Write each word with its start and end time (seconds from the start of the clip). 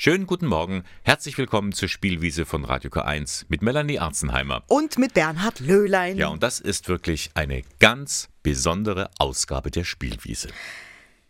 Schönen 0.00 0.28
guten 0.28 0.46
Morgen, 0.46 0.84
herzlich 1.02 1.36
willkommen 1.38 1.72
zur 1.72 1.88
Spielwiese 1.88 2.46
von 2.46 2.64
Radio 2.64 2.88
K1 2.88 3.46
mit 3.48 3.62
Melanie 3.62 3.98
Arzenheimer. 3.98 4.62
Und 4.68 4.96
mit 4.96 5.12
Bernhard 5.12 5.58
Löhlein. 5.58 6.16
Ja, 6.16 6.28
und 6.28 6.40
das 6.40 6.60
ist 6.60 6.88
wirklich 6.88 7.32
eine 7.34 7.64
ganz 7.80 8.28
besondere 8.44 9.10
Ausgabe 9.18 9.72
der 9.72 9.82
Spielwiese. 9.82 10.50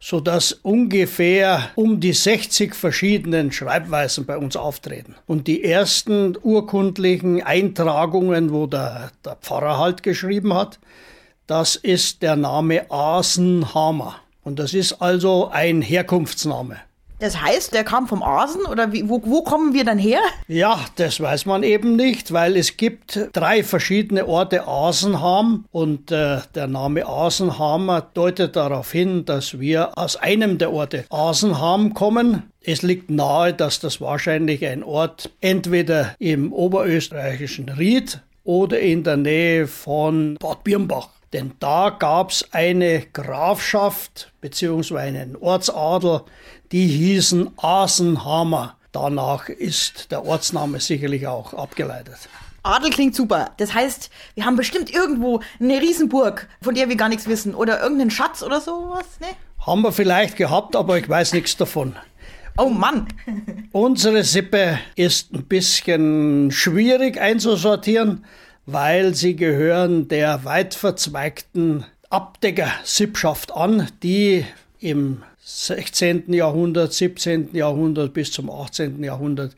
sodass 0.00 0.52
ungefähr 0.52 1.70
um 1.74 2.00
die 2.00 2.14
60 2.14 2.74
verschiedenen 2.74 3.52
Schreibweisen 3.52 4.24
bei 4.24 4.38
uns 4.38 4.56
auftreten. 4.56 5.14
Und 5.26 5.46
die 5.46 5.64
ersten 5.64 6.36
urkundlichen 6.42 7.42
Eintragungen, 7.42 8.52
wo 8.52 8.66
der, 8.66 9.12
der 9.24 9.36
Pfarrer 9.36 9.78
halt 9.78 10.02
geschrieben 10.02 10.54
hat, 10.54 10.78
das 11.46 11.76
ist 11.76 12.22
der 12.22 12.36
Name 12.36 12.90
Asenhammer. 12.90 14.16
Und 14.42 14.58
das 14.58 14.72
ist 14.72 14.94
also 15.02 15.48
ein 15.48 15.82
Herkunftsname. 15.82 16.76
Das 17.20 17.40
heißt, 17.40 17.74
der 17.74 17.84
kam 17.84 18.06
vom 18.06 18.22
Asen 18.22 18.62
oder 18.64 18.92
wie, 18.92 19.06
wo, 19.08 19.20
wo 19.24 19.42
kommen 19.42 19.74
wir 19.74 19.84
dann 19.84 19.98
her? 19.98 20.20
Ja, 20.48 20.80
das 20.96 21.20
weiß 21.20 21.44
man 21.44 21.62
eben 21.62 21.94
nicht, 21.94 22.32
weil 22.32 22.56
es 22.56 22.78
gibt 22.78 23.28
drei 23.34 23.62
verschiedene 23.62 24.26
Orte 24.26 24.66
Asenham 24.66 25.66
und 25.70 26.10
äh, 26.10 26.38
der 26.54 26.66
Name 26.66 27.06
Asenhamer 27.06 28.00
deutet 28.14 28.56
darauf 28.56 28.90
hin, 28.90 29.26
dass 29.26 29.60
wir 29.60 29.98
aus 29.98 30.16
einem 30.16 30.56
der 30.56 30.72
Orte 30.72 31.04
Asenham 31.10 31.92
kommen. 31.92 32.50
Es 32.62 32.80
liegt 32.80 33.10
nahe, 33.10 33.52
dass 33.52 33.80
das 33.80 34.00
wahrscheinlich 34.00 34.64
ein 34.66 34.82
Ort 34.82 35.30
entweder 35.42 36.14
im 36.18 36.54
oberösterreichischen 36.54 37.68
Ried 37.68 38.20
oder 38.44 38.80
in 38.80 39.04
der 39.04 39.18
Nähe 39.18 39.66
von 39.66 40.36
Bad 40.40 40.64
Birnbach. 40.64 41.10
Denn 41.32 41.52
da 41.60 41.90
gab 41.90 42.30
es 42.30 42.48
eine 42.50 43.02
Grafschaft 43.12 44.32
bzw. 44.40 44.98
einen 44.98 45.36
Ortsadel, 45.36 46.22
die 46.72 46.86
hießen 46.86 47.50
Asenhammer. 47.56 48.76
Danach 48.92 49.48
ist 49.48 50.10
der 50.10 50.24
Ortsname 50.24 50.80
sicherlich 50.80 51.26
auch 51.26 51.54
abgeleitet. 51.54 52.16
Adel 52.62 52.90
klingt 52.90 53.14
super. 53.14 53.52
Das 53.56 53.74
heißt, 53.74 54.10
wir 54.34 54.44
haben 54.44 54.56
bestimmt 54.56 54.90
irgendwo 54.90 55.40
eine 55.58 55.80
Riesenburg, 55.80 56.48
von 56.60 56.74
der 56.74 56.88
wir 56.88 56.96
gar 56.96 57.08
nichts 57.08 57.26
wissen. 57.26 57.54
Oder 57.54 57.80
irgendeinen 57.80 58.10
Schatz 58.10 58.42
oder 58.42 58.60
sowas, 58.60 59.06
ne? 59.20 59.28
Haben 59.64 59.82
wir 59.82 59.92
vielleicht 59.92 60.36
gehabt, 60.36 60.76
aber 60.76 60.98
ich 60.98 61.08
weiß 61.08 61.32
nichts 61.34 61.56
davon. 61.56 61.96
Oh 62.56 62.68
Mann. 62.68 63.06
Unsere 63.72 64.24
Sippe 64.24 64.78
ist 64.96 65.32
ein 65.32 65.44
bisschen 65.44 66.50
schwierig 66.50 67.20
einzusortieren, 67.20 68.24
weil 68.66 69.14
sie 69.14 69.36
gehören 69.36 70.08
der 70.08 70.44
weit 70.44 70.74
verzweigten 70.74 71.84
Abdecker-Sippschaft 72.10 73.54
an, 73.54 73.88
die 74.02 74.44
im 74.80 75.22
16. 75.52 76.32
Jahrhundert, 76.32 76.92
17. 76.92 77.50
Jahrhundert 77.54 78.14
bis 78.14 78.30
zum 78.30 78.50
18. 78.50 79.02
Jahrhundert 79.02 79.56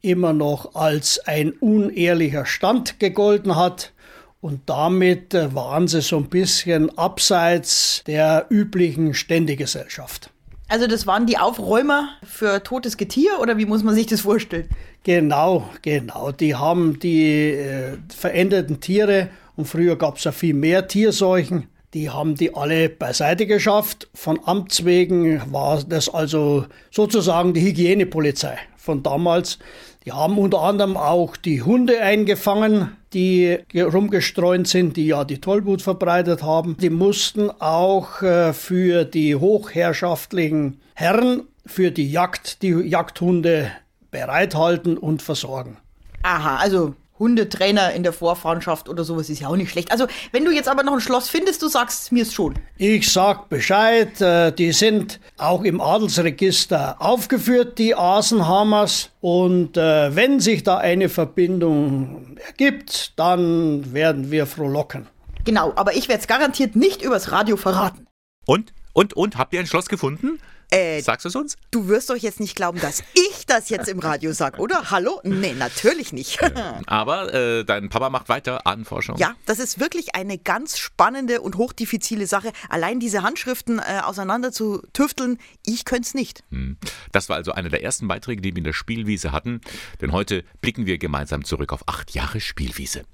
immer 0.00 0.32
noch 0.32 0.74
als 0.74 1.18
ein 1.26 1.52
unehrlicher 1.52 2.46
Stand 2.46 2.98
gegolten 2.98 3.56
hat. 3.56 3.92
Und 4.40 4.62
damit 4.66 5.32
äh, 5.32 5.54
waren 5.54 5.88
sie 5.88 6.02
so 6.02 6.18
ein 6.18 6.28
bisschen 6.28 6.96
abseits 6.98 8.02
der 8.06 8.46
üblichen 8.50 9.14
Ständegesellschaft. 9.14 10.30
Also 10.68 10.86
das 10.86 11.06
waren 11.06 11.26
die 11.26 11.38
Aufräumer 11.38 12.08
für 12.22 12.62
totes 12.62 12.96
Getier 12.96 13.38
oder 13.40 13.58
wie 13.58 13.66
muss 13.66 13.82
man 13.82 13.94
sich 13.94 14.06
das 14.06 14.22
vorstellen? 14.22 14.68
Genau, 15.02 15.68
genau. 15.82 16.32
Die 16.32 16.54
haben 16.54 16.98
die 16.98 17.50
äh, 17.52 17.98
veränderten 18.14 18.80
Tiere 18.80 19.28
und 19.56 19.66
früher 19.66 19.96
gab 19.96 20.16
es 20.16 20.24
ja 20.24 20.32
viel 20.32 20.54
mehr 20.54 20.88
Tierseuchen. 20.88 21.68
Die 21.94 22.10
haben 22.10 22.34
die 22.34 22.54
alle 22.54 22.88
beiseite 22.88 23.46
geschafft. 23.46 24.08
Von 24.14 24.40
Amts 24.44 24.84
wegen 24.84 25.40
war 25.52 25.82
das 25.84 26.12
also 26.12 26.66
sozusagen 26.90 27.54
die 27.54 27.62
Hygienepolizei 27.62 28.58
von 28.76 29.04
damals. 29.04 29.60
Die 30.04 30.12
haben 30.12 30.36
unter 30.36 30.60
anderem 30.60 30.96
auch 30.96 31.36
die 31.36 31.62
Hunde 31.62 32.00
eingefangen, 32.00 32.96
die 33.14 33.58
rumgestreunt 33.74 34.66
sind, 34.66 34.96
die 34.96 35.06
ja 35.06 35.24
die 35.24 35.40
Tollwut 35.40 35.82
verbreitet 35.82 36.42
haben. 36.42 36.76
Die 36.78 36.90
mussten 36.90 37.50
auch 37.50 38.20
äh, 38.20 38.52
für 38.52 39.04
die 39.04 39.36
hochherrschaftlichen 39.36 40.80
Herren, 40.94 41.44
für 41.64 41.92
die 41.92 42.10
Jagd, 42.10 42.60
die 42.62 42.72
Jagdhunde 42.72 43.70
bereithalten 44.10 44.98
und 44.98 45.22
versorgen. 45.22 45.78
Aha, 46.22 46.56
also 46.56 46.94
Hundetrainer 47.18 47.92
in 47.92 48.02
der 48.02 48.12
Vorfahrschaft 48.12 48.88
oder 48.88 49.04
sowas 49.04 49.30
ist 49.30 49.40
ja 49.40 49.48
auch 49.48 49.56
nicht 49.56 49.70
schlecht. 49.70 49.92
Also, 49.92 50.06
wenn 50.32 50.44
du 50.44 50.50
jetzt 50.50 50.68
aber 50.68 50.82
noch 50.82 50.94
ein 50.94 51.00
Schloss 51.00 51.28
findest, 51.28 51.62
du 51.62 51.68
sagst 51.68 52.10
mir 52.10 52.22
es 52.22 52.32
schon. 52.32 52.54
Ich 52.76 53.12
sag 53.12 53.48
Bescheid, 53.48 54.20
äh, 54.20 54.52
die 54.52 54.72
sind 54.72 55.20
auch 55.38 55.62
im 55.62 55.80
Adelsregister 55.80 56.96
aufgeführt, 57.00 57.78
die 57.78 57.94
Asenhamers. 57.94 59.10
Und 59.20 59.76
äh, 59.76 60.14
wenn 60.16 60.40
sich 60.40 60.64
da 60.64 60.78
eine 60.78 61.08
Verbindung 61.08 62.36
ergibt, 62.46 63.12
dann 63.16 63.92
werden 63.92 64.30
wir 64.30 64.46
frohlocken. 64.46 65.06
Genau, 65.44 65.72
aber 65.76 65.94
ich 65.94 66.08
werde 66.08 66.22
es 66.22 66.26
garantiert 66.26 66.74
nicht 66.74 67.02
übers 67.02 67.30
Radio 67.30 67.56
verraten. 67.56 68.06
Und, 68.46 68.72
und, 68.92 69.14
und, 69.14 69.38
habt 69.38 69.52
ihr 69.52 69.60
ein 69.60 69.66
Schloss 69.66 69.88
gefunden? 69.88 70.40
Äh, 70.74 71.00
Sagst 71.02 71.24
du 71.24 71.28
es 71.28 71.36
uns? 71.36 71.56
du 71.70 71.88
wirst 71.88 72.10
doch 72.10 72.16
jetzt 72.16 72.40
nicht 72.40 72.56
glauben, 72.56 72.80
dass 72.80 73.02
ich 73.14 73.46
das 73.46 73.68
jetzt 73.68 73.88
im 73.88 73.98
Radio 73.98 74.32
sag, 74.32 74.58
oder? 74.58 74.90
Hallo? 74.90 75.20
Nee, 75.22 75.52
natürlich 75.54 76.12
nicht. 76.12 76.38
Aber 76.86 77.32
äh, 77.32 77.64
dein 77.64 77.88
Papa 77.88 78.10
macht 78.10 78.28
weiter 78.28 78.66
Ahnenforschung. 78.66 79.16
Ja, 79.16 79.34
das 79.46 79.58
ist 79.58 79.78
wirklich 79.78 80.14
eine 80.14 80.38
ganz 80.38 80.78
spannende 80.78 81.40
und 81.40 81.56
hochdifizile 81.56 82.26
Sache. 82.26 82.52
Allein 82.68 83.00
diese 83.00 83.22
Handschriften 83.22 83.78
äh, 83.78 84.00
auseinander 84.02 84.52
zu 84.52 84.82
tüfteln, 84.92 85.38
ich 85.64 85.84
könnte 85.84 86.06
es 86.08 86.14
nicht. 86.14 86.42
Hm. 86.50 86.76
Das 87.12 87.28
war 87.28 87.36
also 87.36 87.52
einer 87.52 87.68
der 87.68 87.82
ersten 87.82 88.08
Beiträge, 88.08 88.42
die 88.42 88.52
wir 88.52 88.58
in 88.58 88.64
der 88.64 88.72
Spielwiese 88.72 89.32
hatten. 89.32 89.60
Denn 90.00 90.12
heute 90.12 90.44
blicken 90.60 90.86
wir 90.86 90.98
gemeinsam 90.98 91.44
zurück 91.44 91.72
auf 91.72 91.88
acht 91.88 92.12
Jahre 92.14 92.40
Spielwiese. 92.40 93.04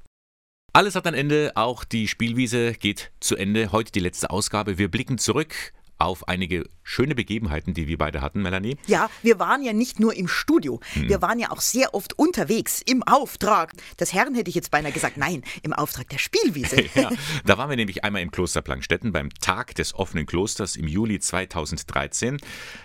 Alles 0.73 0.95
hat 0.95 1.06
ein 1.06 1.15
Ende, 1.15 1.53
auch 1.56 1.85
die 1.85 2.06
Spielwiese 2.06 2.73
geht 2.75 3.11
zu 3.19 3.37
Ende. 3.37 3.73
Heute 3.73 3.91
die 3.93 4.01
letzte 4.01 4.31
Ausgabe. 4.31 4.79
Wir 4.79 4.89
blicken 4.89 5.19
zurück 5.19 5.55
auf 5.99 6.29
einige 6.29 6.65
schöne 6.91 7.15
Begebenheiten, 7.15 7.73
die 7.73 7.87
wir 7.87 7.99
beide 7.99 8.21
hatten, 8.21 8.43
Melanie. 8.43 8.77
Ja, 8.87 9.09
wir 9.23 9.39
waren 9.39 9.63
ja 9.63 9.73
nicht 9.73 10.01
nur 10.01 10.15
im 10.15 10.27
Studio, 10.27 10.81
hm. 10.95 11.09
wir 11.09 11.23
waren 11.23 11.39
ja 11.39 11.51
auch 11.51 11.61
sehr 11.61 11.95
oft 11.95 12.19
unterwegs 12.19 12.83
im 12.85 13.03
Auftrag. 13.05 13.73
des 13.99 14.13
Herren 14.13 14.35
hätte 14.35 14.49
ich 14.49 14.57
jetzt 14.57 14.73
beinahe 14.73 14.91
gesagt, 14.91 15.17
nein, 15.17 15.43
im 15.63 15.73
Auftrag 15.73 16.09
der 16.09 16.19
Spielwiese. 16.19 16.85
ja, 16.95 17.11
da 17.45 17.59
waren 17.59 17.71
wir 17.71 17.77
nämlich 17.77 18.03
einmal 18.03 18.23
im 18.23 18.33
Kloster 18.33 18.61
Plankstetten 18.61 19.13
beim 19.13 19.31
Tag 19.31 19.75
des 19.77 19.95
offenen 19.95 20.27
Klosters 20.27 20.75
im 20.75 20.89
Juli 20.89 21.21
2013. 21.21 22.39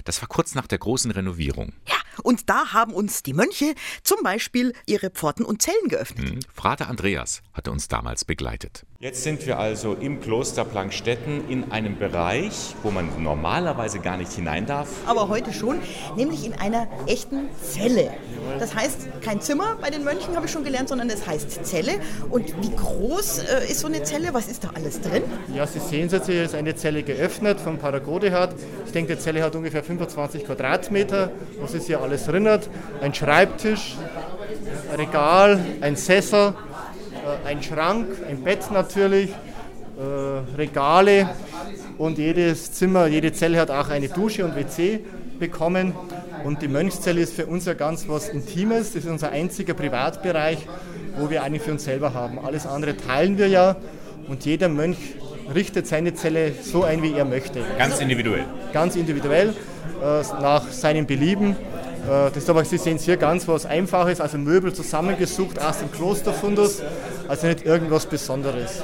Das 0.03 0.21
war 0.21 0.29
kurz 0.29 0.53
nach 0.53 0.67
der 0.67 0.77
großen 0.77 1.09
Renovierung. 1.09 1.73
Ja, 1.87 1.95
und 2.21 2.49
da 2.49 2.73
haben 2.73 2.93
uns 2.93 3.23
die 3.23 3.33
Mönche 3.33 3.73
zum 4.03 4.19
Beispiel 4.23 4.73
ihre 4.85 5.09
Pforten 5.09 5.43
und 5.43 5.63
Zellen 5.63 5.87
geöffnet. 5.89 6.29
Hm. 6.29 6.39
Frater 6.53 6.89
Andreas 6.89 7.41
hatte 7.53 7.71
uns 7.71 7.87
damals 7.87 8.23
begleitet. 8.23 8.85
Jetzt 8.99 9.23
sind 9.23 9.45
wir 9.45 9.59
also 9.59 9.93
im 9.93 10.21
Kloster 10.21 10.63
Plankstetten 10.63 11.49
in 11.49 11.71
einem 11.71 11.99
Bereich, 11.99 12.75
wo 12.81 12.91
man 12.91 13.21
normalerweise 13.21 13.94
gar 13.99 14.17
nicht 14.17 14.31
hinein 14.31 14.65
darf. 14.65 14.87
Aber 15.05 15.29
heute 15.29 15.53
schon, 15.53 15.79
nämlich 16.15 16.45
in 16.45 16.53
einer 16.53 16.87
echten 17.07 17.49
Zelle. 17.61 18.11
Das 18.59 18.75
heißt, 18.75 19.07
kein 19.21 19.41
Zimmer 19.41 19.75
bei 19.81 19.89
den 19.89 20.03
Mönchen 20.03 20.35
habe 20.35 20.45
ich 20.45 20.51
schon 20.51 20.63
gelernt, 20.63 20.89
sondern 20.89 21.09
es 21.09 21.25
heißt 21.25 21.65
Zelle. 21.65 21.93
Und 22.29 22.49
wie 22.61 22.75
groß 22.75 23.39
äh, 23.39 23.71
ist 23.71 23.79
so 23.79 23.87
eine 23.87 24.03
Zelle? 24.03 24.33
Was 24.33 24.47
ist 24.47 24.63
da 24.63 24.69
alles 24.75 25.01
drin? 25.01 25.23
Ja, 25.53 25.65
Sie 25.65 25.79
sehen 25.79 26.07
es 26.07 26.13
jetzt, 26.13 26.27
hier 26.27 26.43
ist 26.43 26.55
eine 26.55 26.75
Zelle 26.75 27.03
geöffnet 27.03 27.59
von 27.59 27.77
Paragodehardt. 27.77 28.55
Ich 28.85 28.91
denke, 28.91 29.15
die 29.15 29.21
Zelle 29.21 29.43
hat 29.43 29.55
ungefähr 29.55 29.83
25 29.83 30.45
Quadratmeter. 30.45 31.31
Was 31.59 31.73
ist 31.73 31.87
hier 31.87 32.01
alles 32.01 32.25
drin? 32.25 32.47
Ein 33.01 33.13
Schreibtisch, 33.13 33.95
ein 34.91 34.99
Regal, 34.99 35.59
ein 35.81 35.95
Sessel, 35.95 36.53
äh, 37.25 37.47
ein 37.47 37.63
Schrank, 37.63 38.07
ein 38.29 38.43
Bett 38.43 38.71
natürlich, 38.71 39.31
äh, 39.31 40.57
Regale 40.57 41.29
und 41.97 42.17
jedes 42.17 42.73
Zimmer, 42.73 43.07
jede 43.07 43.31
Zelle 43.33 43.59
hat 43.59 43.71
auch 43.71 43.89
eine 43.89 44.09
Dusche 44.09 44.45
und 44.45 44.55
WC 44.55 44.99
bekommen. 45.39 45.93
Und 46.43 46.61
die 46.61 46.67
Mönchszelle 46.67 47.21
ist 47.21 47.33
für 47.33 47.45
uns 47.45 47.65
ja 47.65 47.73
ganz 47.73 48.07
was 48.07 48.29
Intimes. 48.29 48.93
Das 48.93 49.03
ist 49.03 49.09
unser 49.09 49.31
einziger 49.31 49.73
Privatbereich, 49.73 50.59
wo 51.17 51.29
wir 51.29 51.43
eigentlich 51.43 51.63
für 51.63 51.71
uns 51.71 51.83
selber 51.83 52.13
haben. 52.13 52.39
Alles 52.39 52.65
andere 52.67 52.95
teilen 52.97 53.37
wir 53.37 53.47
ja 53.47 53.75
und 54.27 54.45
jeder 54.45 54.69
Mönch 54.69 54.97
richtet 55.53 55.87
seine 55.87 56.13
Zelle 56.13 56.53
so 56.61 56.83
ein, 56.83 57.03
wie 57.03 57.13
er 57.13 57.25
möchte. 57.25 57.61
Ganz 57.77 57.99
individuell. 57.99 58.45
Ganz 58.73 58.95
individuell, 58.95 59.49
äh, 60.01 60.21
nach 60.41 60.71
seinem 60.71 61.05
Belieben. 61.05 61.51
Äh, 61.51 62.29
das 62.29 62.37
ist 62.37 62.49
aber, 62.49 62.65
Sie 62.65 62.77
sehen 62.77 62.97
es 62.97 63.03
hier 63.03 63.17
ganz 63.17 63.47
was 63.47 63.65
Einfaches, 63.65 64.19
also 64.21 64.37
Möbel 64.37 64.73
zusammengesucht 64.73 65.61
aus 65.61 65.79
dem 65.79 65.91
Klosterfundus, 65.91 66.81
also 67.27 67.47
nicht 67.47 67.65
irgendwas 67.65 68.05
Besonderes. 68.05 68.83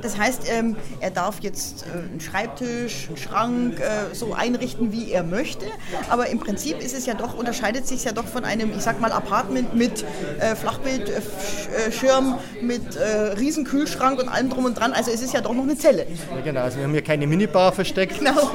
Das 0.00 0.18
heißt, 0.18 0.42
ähm, 0.50 0.76
er 1.00 1.10
darf 1.10 1.40
jetzt 1.40 1.84
äh, 1.86 2.10
einen 2.10 2.20
Schreibtisch, 2.20 3.08
einen 3.08 3.16
Schrank 3.16 3.80
äh, 3.80 4.14
so 4.14 4.34
einrichten, 4.34 4.92
wie 4.92 5.12
er 5.12 5.22
möchte, 5.22 5.66
aber 6.08 6.28
im 6.28 6.38
Prinzip 6.38 6.80
ist 6.80 6.94
es 6.96 7.06
ja 7.06 7.14
doch, 7.14 7.34
unterscheidet 7.34 7.86
sich 7.86 8.04
ja 8.04 8.12
doch 8.12 8.26
von 8.26 8.44
einem, 8.44 8.72
ich 8.76 8.82
sag 8.82 9.00
mal, 9.00 9.12
Apartment 9.12 9.74
mit 9.74 10.04
äh, 10.38 10.54
Flachbildschirm, 10.54 12.38
äh, 12.60 12.64
mit 12.64 12.96
äh, 12.96 13.32
Riesenkühlschrank 13.38 14.20
und 14.20 14.28
allem 14.28 14.50
drum 14.50 14.64
und 14.64 14.78
dran, 14.78 14.92
also 14.92 15.10
es 15.10 15.22
ist 15.22 15.32
ja 15.32 15.40
doch 15.40 15.54
noch 15.54 15.64
eine 15.64 15.76
Zelle. 15.76 16.06
Ja, 16.34 16.40
genau, 16.42 16.60
also 16.62 16.78
wir 16.78 16.84
haben 16.84 16.92
hier 16.92 17.02
keine 17.02 17.26
Minibar 17.26 17.72
versteckt. 17.72 18.18
Genau. 18.18 18.50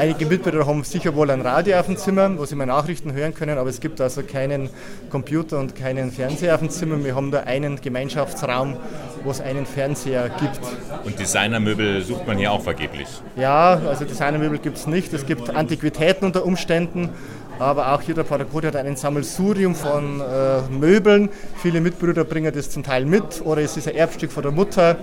Einige 0.00 0.24
Mitbürger 0.24 0.66
haben 0.66 0.82
sicher 0.82 1.14
wohl 1.14 1.30
ein 1.30 1.42
Radio 1.42 1.78
auf 1.78 1.84
dem 1.84 1.98
Zimmer, 1.98 2.38
wo 2.38 2.46
sie 2.46 2.54
mal 2.54 2.64
Nachrichten 2.64 3.12
hören 3.12 3.34
können, 3.34 3.58
aber 3.58 3.68
es 3.68 3.80
gibt 3.80 4.00
also 4.00 4.22
keinen 4.22 4.70
Computer 5.10 5.58
und 5.58 5.76
keinen 5.76 6.10
Fernseher 6.10 6.54
auf 6.54 6.60
dem 6.60 6.70
Zimmer. 6.70 7.04
Wir 7.04 7.14
haben 7.14 7.30
da 7.30 7.40
einen 7.40 7.78
Gemeinschaftsraum, 7.82 8.78
wo 9.24 9.30
es 9.30 9.42
einen 9.42 9.66
Fernseher 9.66 10.30
gibt. 10.40 10.58
Und 11.04 11.18
Designermöbel 11.18 12.00
sucht 12.00 12.26
man 12.26 12.38
hier 12.38 12.50
auch 12.50 12.62
vergeblich? 12.62 13.08
Ja, 13.36 13.74
also 13.74 14.06
Designermöbel 14.06 14.56
gibt 14.56 14.78
es 14.78 14.86
nicht. 14.86 15.12
Es 15.12 15.26
gibt 15.26 15.54
Antiquitäten 15.54 16.24
unter 16.24 16.46
Umständen. 16.46 17.10
Aber 17.58 17.92
auch 17.92 18.00
hier 18.00 18.14
der 18.14 18.22
Paracodi 18.22 18.68
hat 18.68 18.76
ein 18.76 18.96
Sammelsurium 18.96 19.74
von 19.74 20.22
äh, 20.22 20.62
Möbeln. 20.70 21.28
Viele 21.60 21.82
Mitbrüder 21.82 22.24
bringen 22.24 22.50
das 22.54 22.70
zum 22.70 22.82
Teil 22.82 23.04
mit 23.04 23.42
oder 23.44 23.60
es 23.60 23.76
ist 23.76 23.86
ein 23.86 23.96
Erbstück 23.96 24.32
von 24.32 24.44
der 24.44 24.52
Mutter, 24.52 24.92
äh, 24.92 24.96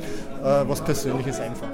was 0.67 0.83
Persönliches 0.83 1.39
einfach. 1.39 1.67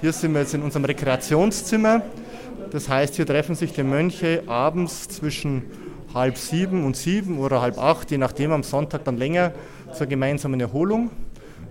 Hier 0.00 0.12
sind 0.12 0.32
wir 0.32 0.42
jetzt 0.42 0.54
in 0.54 0.62
unserem 0.62 0.84
Rekreationszimmer. 0.84 2.02
Das 2.70 2.88
heißt, 2.88 3.16
hier 3.16 3.26
treffen 3.26 3.56
sich 3.56 3.72
die 3.72 3.82
Mönche 3.82 4.44
abends 4.46 5.08
zwischen 5.08 5.64
halb 6.14 6.36
sieben 6.36 6.84
und 6.84 6.96
sieben 6.96 7.38
oder 7.38 7.60
halb 7.60 7.78
acht, 7.78 8.12
je 8.12 8.18
nachdem 8.18 8.52
am 8.52 8.62
Sonntag 8.62 9.02
dann 9.04 9.16
länger, 9.16 9.52
zur 9.92 10.06
gemeinsamen 10.06 10.60
Erholung. 10.60 11.10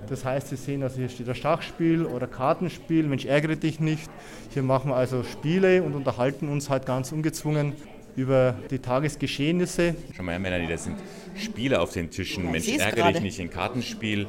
Das 0.10 0.26
heißt, 0.26 0.50
Sie 0.50 0.58
sehen, 0.58 0.84
also 0.84 0.98
hier 0.98 1.08
steht 1.08 1.30
ein 1.30 1.36
Schachspiel 1.36 2.06
oder 2.06 2.28
Kartenspiel, 2.28 3.04
Mensch, 3.04 3.24
ärgere 3.24 3.56
dich 3.56 3.80
nicht. 3.80 4.10
Hier 4.54 4.64
machen 4.64 4.92
wir 4.92 4.96
also 4.98 5.24
Spiele 5.24 5.82
und 5.84 5.96
unterhalten 5.96 6.50
uns 6.50 6.70
halt 6.70 6.86
ganz 6.86 7.14
ungezwungen 7.14 7.74
über 8.18 8.56
die 8.72 8.80
Tagesgeschehnisse. 8.80 9.96
Schau 10.16 10.24
mal, 10.24 10.38
Melanie, 10.38 10.68
das 10.68 10.84
sind 10.84 10.98
Spiele 11.36 11.80
auf 11.80 11.94
den 11.94 12.10
Tischen. 12.10 12.52
Mensch, 12.52 12.68
ärgere 12.68 13.14
dich 13.14 13.22
nicht, 13.22 13.40
ein 13.40 13.50
Kartenspiel. 13.50 14.28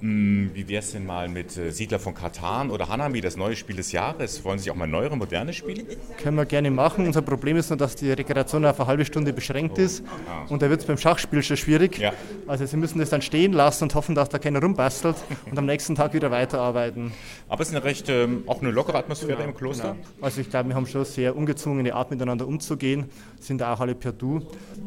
Hm, 0.00 0.50
wie 0.54 0.66
wäre 0.66 0.80
es 0.82 0.92
denn 0.92 1.04
mal 1.04 1.28
mit 1.28 1.58
äh, 1.58 1.70
Siedler 1.72 1.98
von 1.98 2.14
Katan 2.14 2.70
oder 2.70 2.88
Hanami, 2.88 3.20
das 3.20 3.36
neue 3.36 3.54
Spiel 3.54 3.76
des 3.76 3.92
Jahres? 3.92 4.42
Wollen 4.46 4.56
Sie 4.56 4.64
sich 4.64 4.72
auch 4.72 4.76
mal 4.76 4.86
neuere, 4.86 5.14
moderne 5.14 5.52
Spiele? 5.52 5.84
Können 6.22 6.38
wir 6.38 6.46
gerne 6.46 6.70
machen. 6.70 7.06
Unser 7.06 7.20
Problem 7.20 7.58
ist 7.58 7.68
nur, 7.68 7.76
dass 7.76 7.96
die 7.96 8.10
Rekreation 8.10 8.64
auf 8.64 8.80
eine 8.80 8.86
halbe 8.86 9.04
Stunde 9.04 9.34
beschränkt 9.34 9.78
oh. 9.78 9.82
ist. 9.82 10.02
Ah. 10.26 10.46
Und 10.48 10.62
da 10.62 10.70
wird 10.70 10.80
es 10.80 10.86
beim 10.86 10.96
Schachspiel 10.96 11.42
schon 11.42 11.58
schwierig. 11.58 11.98
Ja. 11.98 12.14
Also 12.46 12.64
Sie 12.64 12.78
müssen 12.78 12.98
das 12.98 13.10
dann 13.10 13.20
stehen 13.20 13.52
lassen 13.52 13.84
und 13.84 13.94
hoffen, 13.94 14.14
dass 14.14 14.30
da 14.30 14.38
keiner 14.38 14.62
rumbastelt 14.62 15.16
und 15.50 15.58
am 15.58 15.66
nächsten 15.66 15.94
Tag 15.94 16.14
wieder 16.14 16.30
weiterarbeiten. 16.30 17.12
Aber 17.50 17.60
es 17.60 17.68
ist 17.68 17.74
eine 17.74 17.84
recht, 17.84 18.08
ähm, 18.08 18.44
auch 18.46 18.62
eine 18.62 18.70
lockere 18.70 18.96
Atmosphäre 18.96 19.36
genau, 19.36 19.50
im 19.50 19.54
Kloster? 19.54 19.92
Genau. 19.92 20.04
Also 20.22 20.40
ich 20.40 20.48
glaube, 20.48 20.70
wir 20.70 20.76
haben 20.76 20.86
schon 20.86 21.04
sehr 21.04 21.36
ungezwungene 21.36 21.94
Art 21.94 22.10
miteinander 22.10 22.48
umzugehen, 22.48 23.10
sind 23.38 23.60
da 23.60 23.74
auch 23.74 23.80
alle 23.80 23.94
per 23.94 24.12
Du. 24.12 24.40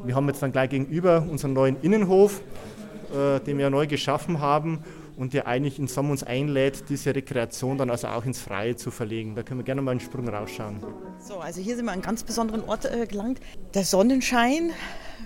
Wir 0.06 0.16
haben 0.16 0.28
jetzt 0.28 0.42
dann 0.42 0.52
gleich 0.52 0.72
gegenüber 0.72 1.24
unseren 1.30 1.54
neuen 1.54 1.80
Innenhof, 1.84 2.42
äh, 3.14 3.40
den 3.42 3.60
wir 3.60 3.70
neu 3.70 3.86
geschaffen 3.86 4.40
haben 4.40 4.80
und 5.18 5.34
der 5.34 5.48
eigentlich 5.48 5.80
in 5.80 5.88
Sommer 5.88 6.12
uns 6.12 6.24
einlädt, 6.24 6.90
diese 6.90 7.16
Rekreation 7.16 7.78
dann 7.78 7.90
also 7.90 8.08
auch 8.08 8.26
ins 8.26 8.40
Freie 8.40 8.76
zu 8.76 8.92
verlegen. 8.92 9.36
Da 9.36 9.44
können 9.44 9.60
wir 9.60 9.66
gerne 9.66 9.82
mal 9.82 9.92
einen 9.92 10.00
Sprung 10.00 10.28
rausschauen. 10.28 10.84
So, 11.20 11.38
also 11.38 11.62
hier 11.62 11.76
sind 11.76 11.86
wir 11.86 11.92
an 11.92 11.96
einem 11.96 12.04
ganz 12.04 12.24
besonderen 12.24 12.64
Ort 12.64 12.86
äh, 12.86 13.06
gelangt. 13.06 13.40
Der 13.74 13.84
Sonnenschein 13.84 14.72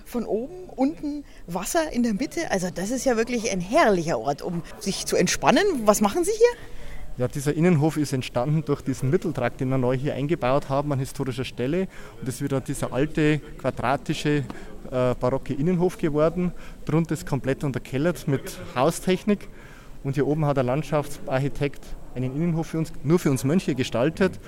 von 0.05 0.25
oben, 0.25 0.69
unten 0.75 1.23
Wasser 1.47 1.91
in 1.91 2.03
der 2.03 2.13
Mitte. 2.13 2.51
Also 2.51 2.69
das 2.73 2.91
ist 2.91 3.05
ja 3.05 3.17
wirklich 3.17 3.51
ein 3.51 3.61
herrlicher 3.61 4.19
Ort, 4.19 4.41
um 4.41 4.63
sich 4.79 5.05
zu 5.05 5.15
entspannen. 5.15 5.63
Was 5.85 6.01
machen 6.01 6.23
Sie 6.23 6.31
hier? 6.31 6.59
Ja, 7.17 7.27
dieser 7.27 7.55
Innenhof 7.55 7.97
ist 7.97 8.13
entstanden 8.13 8.63
durch 8.63 8.81
diesen 8.81 9.09
Mitteltrakt, 9.09 9.59
den 9.59 9.69
wir 9.69 9.79
neu 9.79 9.97
hier 9.97 10.13
eingebaut 10.13 10.69
haben 10.69 10.91
an 10.91 10.99
historischer 10.99 11.45
Stelle. 11.45 11.87
Und 12.19 12.27
das 12.27 12.41
wird 12.41 12.51
dann 12.51 12.63
dieser 12.63 12.93
alte, 12.93 13.39
quadratische, 13.57 14.43
äh, 14.91 15.15
barocke 15.19 15.55
Innenhof 15.55 15.97
geworden. 15.97 16.51
Drunter 16.85 17.13
ist 17.13 17.25
komplett 17.25 17.63
unterkellert 17.63 18.27
mit 18.27 18.59
Haustechnik. 18.75 19.49
Und 20.07 20.13
hier 20.13 20.25
oben 20.25 20.45
hat 20.45 20.55
der 20.55 20.63
Landschaftsarchitekt 20.63 21.83
einen 22.15 22.33
Innenhof 22.33 22.67
für 22.67 22.77
uns, 22.77 22.93
nur 23.03 23.19
für 23.19 23.29
uns 23.29 23.43
Mönche 23.43 23.75
gestaltet, 23.75 24.39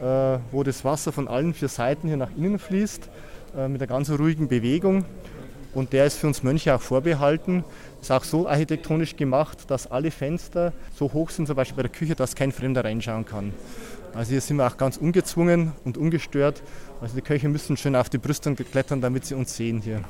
äh, 0.00 0.38
wo 0.52 0.62
das 0.62 0.84
Wasser 0.84 1.10
von 1.10 1.26
allen 1.26 1.52
vier 1.52 1.66
Seiten 1.66 2.06
hier 2.06 2.16
nach 2.16 2.30
innen 2.36 2.60
fließt, 2.60 3.10
äh, 3.56 3.66
mit 3.66 3.82
einer 3.82 3.88
ganz 3.88 4.08
ruhigen 4.08 4.46
Bewegung. 4.46 5.04
Und 5.74 5.92
der 5.92 6.06
ist 6.06 6.18
für 6.18 6.28
uns 6.28 6.44
Mönche 6.44 6.76
auch 6.76 6.80
vorbehalten. 6.80 7.64
Ist 8.00 8.12
auch 8.12 8.22
so 8.22 8.46
architektonisch 8.46 9.16
gemacht, 9.16 9.68
dass 9.68 9.90
alle 9.90 10.12
Fenster 10.12 10.72
so 10.94 11.12
hoch 11.12 11.30
sind, 11.30 11.46
zum 11.46 11.56
Beispiel 11.56 11.78
bei 11.78 11.82
der 11.82 11.90
Küche, 11.90 12.14
dass 12.14 12.36
kein 12.36 12.52
Fremder 12.52 12.84
reinschauen 12.84 13.24
kann. 13.24 13.52
Also 14.14 14.30
hier 14.30 14.40
sind 14.40 14.58
wir 14.58 14.66
auch 14.68 14.76
ganz 14.76 14.96
ungezwungen 14.96 15.72
und 15.84 15.98
ungestört. 15.98 16.62
Also 17.00 17.16
die 17.16 17.22
Köche 17.22 17.48
müssen 17.48 17.76
schön 17.76 17.96
auf 17.96 18.10
die 18.10 18.18
Brüstung 18.18 18.54
klettern, 18.54 19.00
damit 19.00 19.24
sie 19.24 19.34
uns 19.34 19.56
sehen 19.56 19.80
hier. 19.80 20.02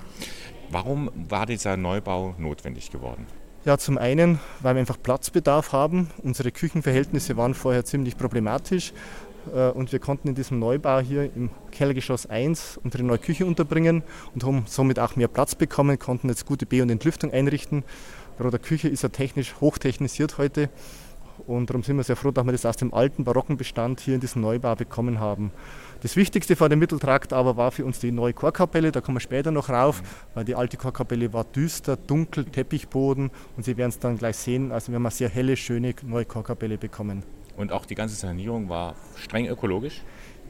Warum 0.68 1.10
war 1.30 1.46
dieser 1.46 1.78
Neubau 1.78 2.34
notwendig 2.36 2.90
geworden? 2.90 3.26
Ja, 3.66 3.76
zum 3.76 3.98
einen, 3.98 4.40
weil 4.60 4.74
wir 4.74 4.80
einfach 4.80 4.96
Platzbedarf 5.02 5.74
haben. 5.74 6.08
Unsere 6.22 6.50
Küchenverhältnisse 6.50 7.36
waren 7.36 7.52
vorher 7.52 7.84
ziemlich 7.84 8.16
problematisch 8.16 8.94
äh, 9.54 9.68
und 9.68 9.92
wir 9.92 9.98
konnten 9.98 10.28
in 10.28 10.34
diesem 10.34 10.58
Neubau 10.58 11.00
hier 11.00 11.24
im 11.36 11.50
Kellergeschoss 11.70 12.24
1 12.24 12.80
unsere 12.82 13.02
neue 13.02 13.18
Küche 13.18 13.44
unterbringen 13.44 14.02
und 14.34 14.44
haben 14.44 14.64
somit 14.66 14.98
auch 14.98 15.14
mehr 15.14 15.28
Platz 15.28 15.54
bekommen, 15.54 15.98
konnten 15.98 16.30
jetzt 16.30 16.46
gute 16.46 16.64
Be- 16.64 16.80
und 16.80 16.88
Entlüftung 16.88 17.32
einrichten. 17.34 17.84
Roder 18.42 18.58
Küche 18.58 18.88
ist 18.88 19.02
ja 19.02 19.10
technisch 19.10 19.54
hochtechnisiert 19.60 20.38
heute 20.38 20.70
und 21.46 21.68
darum 21.68 21.82
sind 21.82 21.98
wir 21.98 22.02
sehr 22.04 22.16
froh, 22.16 22.30
dass 22.30 22.46
wir 22.46 22.52
das 22.52 22.64
aus 22.64 22.78
dem 22.78 22.94
alten 22.94 23.24
barocken 23.24 23.58
Bestand 23.58 24.00
hier 24.00 24.14
in 24.14 24.20
diesem 24.20 24.40
Neubau 24.40 24.74
bekommen 24.74 25.20
haben. 25.20 25.52
Das 26.02 26.16
Wichtigste 26.16 26.56
vor 26.56 26.70
dem 26.70 26.78
Mitteltrakt 26.78 27.34
aber 27.34 27.58
war 27.58 27.72
für 27.72 27.84
uns 27.84 27.98
die 27.98 28.10
neue 28.10 28.32
Chorkapelle, 28.32 28.90
da 28.90 29.02
kommen 29.02 29.16
wir 29.16 29.20
später 29.20 29.50
noch 29.50 29.68
rauf, 29.68 30.02
weil 30.32 30.46
die 30.46 30.54
alte 30.54 30.78
Chorkapelle 30.78 31.34
war 31.34 31.44
düster, 31.44 31.98
dunkel, 31.98 32.46
Teppichboden 32.46 33.30
und 33.58 33.64
Sie 33.64 33.76
werden 33.76 33.90
es 33.90 33.98
dann 33.98 34.16
gleich 34.16 34.36
sehen, 34.36 34.72
also 34.72 34.88
wir 34.88 34.96
haben 34.96 35.04
eine 35.04 35.10
sehr 35.10 35.28
helle, 35.28 35.58
schöne 35.58 35.94
neue 36.02 36.24
Chorkapelle 36.24 36.78
bekommen. 36.78 37.22
Und 37.58 37.70
auch 37.70 37.84
die 37.84 37.94
ganze 37.94 38.14
Sanierung 38.14 38.70
war 38.70 38.94
streng 39.14 39.46
ökologisch? 39.46 40.00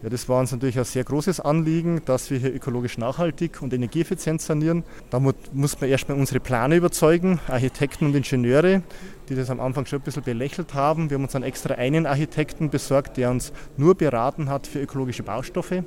Ja, 0.03 0.09
das 0.09 0.31
war 0.31 0.41
uns 0.41 0.51
natürlich 0.51 0.79
ein 0.79 0.85
sehr 0.85 1.05
großes 1.05 1.41
Anliegen, 1.41 2.01
dass 2.07 2.31
wir 2.31 2.39
hier 2.39 2.55
ökologisch 2.55 2.97
nachhaltig 2.97 3.61
und 3.61 3.75
energieeffizient 3.75 4.41
sanieren. 4.41 4.83
Da 5.11 5.21
muss 5.21 5.79
man 5.79 5.91
erstmal 5.91 6.17
unsere 6.17 6.41
Planer 6.41 6.75
überzeugen, 6.75 7.39
Architekten 7.49 8.07
und 8.07 8.17
Ingenieure, 8.17 8.83
die 9.29 9.35
das 9.35 9.51
am 9.51 9.61
Anfang 9.61 9.85
schon 9.85 9.99
ein 9.99 10.03
bisschen 10.03 10.23
belächelt 10.23 10.73
haben. 10.73 11.11
Wir 11.11 11.17
haben 11.17 11.25
uns 11.25 11.33
dann 11.33 11.43
extra 11.43 11.75
einen 11.75 12.07
Architekten 12.07 12.71
besorgt, 12.71 13.19
der 13.19 13.31
uns 13.31 13.53
nur 13.77 13.95
beraten 13.95 14.49
hat 14.49 14.67
für 14.67 14.81
ökologische 14.81 15.23
Baustoffe, 15.23 15.85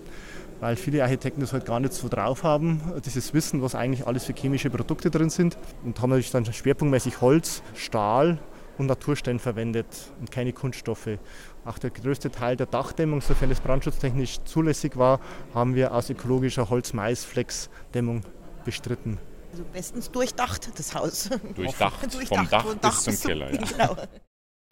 weil 0.59 0.75
viele 0.75 1.01
Architekten 1.01 1.41
das 1.41 1.51
halt 1.51 1.65
gar 1.65 1.79
nicht 1.79 1.93
so 1.93 2.07
drauf 2.07 2.43
haben, 2.43 2.81
dieses 3.03 3.33
Wissen, 3.33 3.63
was 3.63 3.73
eigentlich 3.73 4.05
alles 4.05 4.25
für 4.25 4.33
chemische 4.33 4.69
Produkte 4.69 5.09
drin 5.09 5.31
sind. 5.31 5.57
Und 5.83 5.99
haben 5.99 6.11
natürlich 6.11 6.29
dann 6.29 6.45
schwerpunktmäßig 6.45 7.19
Holz, 7.19 7.63
Stahl 7.73 8.37
und 8.77 8.85
Naturstein 8.85 9.39
verwendet 9.39 9.87
und 10.19 10.29
keine 10.29 10.53
Kunststoffe. 10.53 11.17
Auch 11.65 11.77
der 11.77 11.91
größte 11.91 12.29
Teil 12.31 12.57
der 12.57 12.65
Dachdämmung, 12.65 13.21
sofern 13.21 13.51
es 13.51 13.59
brandschutztechnisch 13.61 14.43
zulässig 14.43 14.97
war, 14.97 15.19
haben 15.53 15.75
wir 15.75 15.93
aus 15.93 16.09
ökologischer 16.09 16.69
Holz-Mais-Flex-Dämmung 16.69 18.23
bestritten. 18.65 19.17
Also 19.51 19.63
bestens 19.71 20.11
durchdacht, 20.11 20.71
das 20.77 20.93
Haus. 20.93 21.29
Durchdacht, 21.55 22.13
durchdacht 22.13 22.27
vom 22.27 22.49
Dach, 22.49 22.75
Dach 22.81 23.05
bis 23.05 23.19
zum 23.21 23.29
Keller. 23.29 23.53
Ja. 23.53 23.61
Genau. 23.61 23.97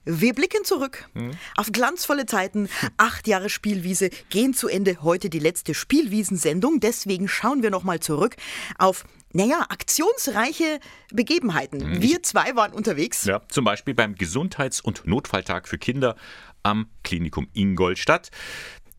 Wir 0.04 0.34
blicken 0.34 0.64
zurück 0.64 1.08
hm. 1.14 1.32
auf 1.56 1.72
glanzvolle 1.72 2.26
Zeiten. 2.26 2.70
Acht 2.98 3.28
Jahre 3.28 3.50
Spielwiese 3.50 4.10
gehen 4.30 4.56
zu 4.56 4.68
Ende. 4.68 5.04
Heute 5.04 5.30
die 5.30 5.38
letzte 5.38 5.76
Spielwiesensendung. 5.76 6.80
Deswegen 6.80 7.28
schauen 7.28 7.62
wir 7.62 7.70
nochmal 7.70 8.00
zurück 8.00 8.36
auf 8.80 9.06
naja, 9.34 9.68
aktionsreiche 9.70 10.80
Begebenheiten. 11.14 11.82
Hm. 11.82 12.02
Wir 12.02 12.24
zwei 12.24 12.56
waren 12.56 12.74
unterwegs. 12.74 13.26
Ja, 13.26 13.42
zum 13.48 13.64
Beispiel 13.64 13.94
beim 13.94 14.16
Gesundheits- 14.16 14.82
und 14.82 15.06
Notfalltag 15.06 15.68
für 15.68 15.78
Kinder 15.78 16.16
am 16.64 16.88
Klinikum 17.04 17.48
Ingolstadt. 17.54 18.30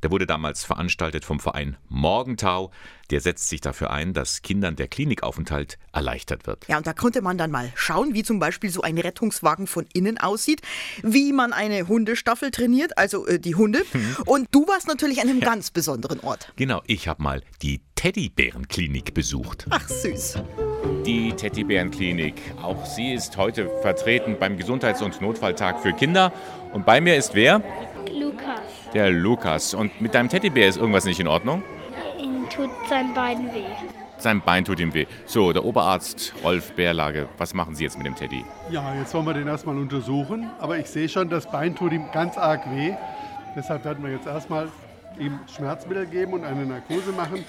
Der 0.03 0.11
wurde 0.11 0.27
damals 0.27 0.65
veranstaltet 0.65 1.25
vom 1.25 1.39
Verein 1.39 1.77
Morgentau. 1.89 2.73
Der 3.11 3.21
setzt 3.21 3.49
sich 3.49 3.61
dafür 3.61 3.91
ein, 3.91 4.15
dass 4.15 4.43
Kindern 4.43 4.75
der 4.75 4.89
Klinikaufenthalt 4.89 5.79
erleichtert 5.93 6.47
wird. 6.47 6.67
Ja, 6.67 6.79
und 6.79 6.87
da 6.87 6.93
konnte 6.93 7.23
man 7.23 7.39
dann 7.39 7.53
mal 7.53 7.71
schauen, 7.77 8.15
wie 8.15 8.25
zum 8.25 8.41
Beispiel 8.41 8.71
so 8.71 8.83
ein 8.83 8.99
Rettungswagen 8.99 9.67
von 9.67 9.87
innen 9.93 10.19
aussieht, 10.19 10.63
wie 11.03 11.33
man 11.33 11.53
eine 11.53 11.87
Hundestaffel 11.87 12.51
trainiert, 12.51 12.99
also 12.99 13.27
äh, 13.27 13.39
die 13.39 13.55
Hunde. 13.55 13.83
Hm. 13.93 14.17
Und 14.27 14.49
du 14.51 14.67
warst 14.67 14.89
natürlich 14.89 15.21
an 15.21 15.29
einem 15.29 15.41
ja. 15.41 15.47
ganz 15.47 15.71
besonderen 15.71 16.21
Ort. 16.21 16.53
Genau, 16.57 16.83
ich 16.87 17.07
habe 17.07 17.23
mal 17.23 17.43
die 17.61 17.81
Teddybärenklinik 17.95 19.15
besucht. 19.15 19.67
Ach 19.71 19.89
süß. 19.89 20.39
Die 21.07 21.33
Teddybärenklinik. 21.33 22.35
Auch 22.61 22.85
sie 22.87 23.13
ist 23.13 23.37
heute 23.37 23.71
vertreten 23.83 24.37
beim 24.41 24.57
Gesundheits- 24.57 25.03
und 25.03 25.21
Notfalltag 25.21 25.81
für 25.81 25.93
Kinder. 25.93 26.33
Und 26.73 26.87
bei 26.87 27.01
mir 27.01 27.17
ist 27.17 27.35
wer? 27.35 27.63
Lukas. 28.13 28.61
Der 28.95 29.11
Lukas. 29.11 29.75
Und 29.75 30.01
mit 30.01 30.15
deinem 30.15 30.29
Teddybär 30.29 30.69
ist 30.69 30.77
irgendwas 30.79 31.05
nicht 31.05 31.21
in 31.21 31.29
Ordnung? 31.29 31.63
Ihm 32.19 32.49
tut 32.49 32.71
sein 32.89 33.13
Bein 33.15 33.53
weh. 33.53 33.65
Sein 34.19 34.41
Bein 34.41 34.65
tut 34.65 34.81
ihm 34.81 34.95
weh. 34.95 35.07
So, 35.27 35.53
der 35.53 35.65
Oberarzt 35.65 36.33
Rolf 36.45 36.73
Bärlage, 36.73 37.29
was 37.39 37.55
machen 37.55 37.75
Sie 37.75 37.85
jetzt 37.85 37.99
mit 37.99 38.07
dem 38.07 38.15
Teddy? 38.15 38.45
Ja, 38.71 38.95
jetzt 38.95 39.13
wollen 39.15 39.27
wir 39.27 39.35
den 39.35 39.49
erstmal 39.49 39.77
untersuchen. 39.77 40.49
Aber 40.61 40.79
ich 40.79 40.87
sehe 40.87 41.09
schon, 41.09 41.29
das 41.29 41.51
Bein 41.51 41.75
tut 41.75 41.93
ihm 41.93 42.05
ganz 42.13 42.39
arg 42.39 42.63
weh. 42.75 42.95
Deshalb 43.57 43.85
werden 43.85 44.03
wir 44.05 44.13
jetzt 44.13 44.27
erstmal 44.27 44.69
ihm 45.19 45.41
Schmerzmittel 45.55 46.07
geben 46.07 46.33
und 46.35 46.45
eine 46.45 46.65
Narkose 46.65 47.13
machen. 47.13 47.45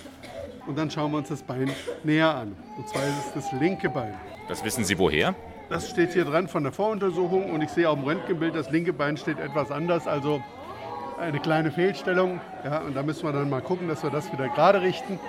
Und 0.65 0.77
dann 0.77 0.89
schauen 0.89 1.11
wir 1.11 1.19
uns 1.19 1.29
das 1.29 1.43
Bein 1.43 1.71
näher 2.03 2.33
an. 2.33 2.55
Und 2.77 2.89
zwar 2.89 3.03
ist 3.03 3.27
es 3.27 3.33
das 3.33 3.51
linke 3.59 3.89
Bein. 3.89 4.13
Das 4.47 4.63
wissen 4.63 4.83
Sie 4.83 4.97
woher? 4.97 5.35
Das 5.73 5.89
steht 5.89 6.13
hier 6.13 6.25
dran 6.25 6.47
von 6.47 6.61
der 6.61 6.71
Voruntersuchung 6.71 7.49
und 7.49 7.63
ich 7.63 7.71
sehe 7.71 7.89
auf 7.89 7.95
dem 7.95 8.03
Röntgenbild, 8.03 8.55
das 8.55 8.69
linke 8.69 8.93
Bein 8.93 9.17
steht 9.17 9.39
etwas 9.39 9.71
anders, 9.71 10.05
also 10.05 10.39
eine 11.19 11.39
kleine 11.39 11.71
Fehlstellung. 11.71 12.39
Ja, 12.63 12.81
und 12.81 12.95
da 12.95 13.01
müssen 13.01 13.23
wir 13.23 13.33
dann 13.33 13.49
mal 13.49 13.63
gucken, 13.63 13.87
dass 13.87 14.03
wir 14.03 14.11
das 14.11 14.31
wieder 14.31 14.49
gerade 14.49 14.81
richten 14.81 15.19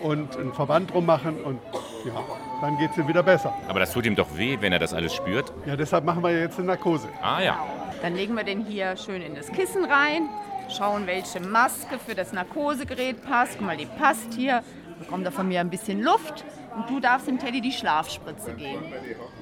und 0.00 0.36
einen 0.36 0.52
Verband 0.52 0.94
drum 0.94 1.06
machen 1.06 1.42
und 1.42 1.58
ja, 2.04 2.12
dann 2.60 2.78
geht 2.78 2.92
es 2.92 2.98
ihm 2.98 3.08
wieder 3.08 3.24
besser. 3.24 3.52
Aber 3.66 3.80
das 3.80 3.92
tut 3.92 4.06
ihm 4.06 4.14
doch 4.14 4.28
weh, 4.36 4.56
wenn 4.60 4.72
er 4.72 4.78
das 4.78 4.94
alles 4.94 5.12
spürt. 5.12 5.52
Ja, 5.66 5.74
deshalb 5.74 6.04
machen 6.04 6.22
wir 6.22 6.30
jetzt 6.30 6.56
eine 6.56 6.68
Narkose. 6.68 7.08
Ah 7.20 7.42
ja. 7.42 7.58
Dann 8.00 8.14
legen 8.14 8.36
wir 8.36 8.44
den 8.44 8.64
hier 8.64 8.96
schön 8.96 9.22
in 9.22 9.34
das 9.34 9.50
Kissen 9.50 9.84
rein, 9.84 10.28
schauen, 10.68 11.08
welche 11.08 11.40
Maske 11.40 11.98
für 11.98 12.14
das 12.14 12.32
Narkosegerät 12.32 13.24
passt. 13.24 13.56
Guck 13.58 13.66
mal, 13.66 13.76
die 13.76 13.86
passt 13.86 14.34
hier. 14.34 14.62
Bekommt 15.00 15.26
er 15.26 15.32
von 15.32 15.48
mir 15.48 15.58
ein 15.58 15.70
bisschen 15.70 16.00
Luft 16.00 16.44
und 16.76 16.90
du 16.90 17.00
darfst 17.00 17.28
dem 17.28 17.38
Teddy 17.38 17.60
die 17.60 17.72
Schlafspritze 17.72 18.54
geben. 18.54 18.84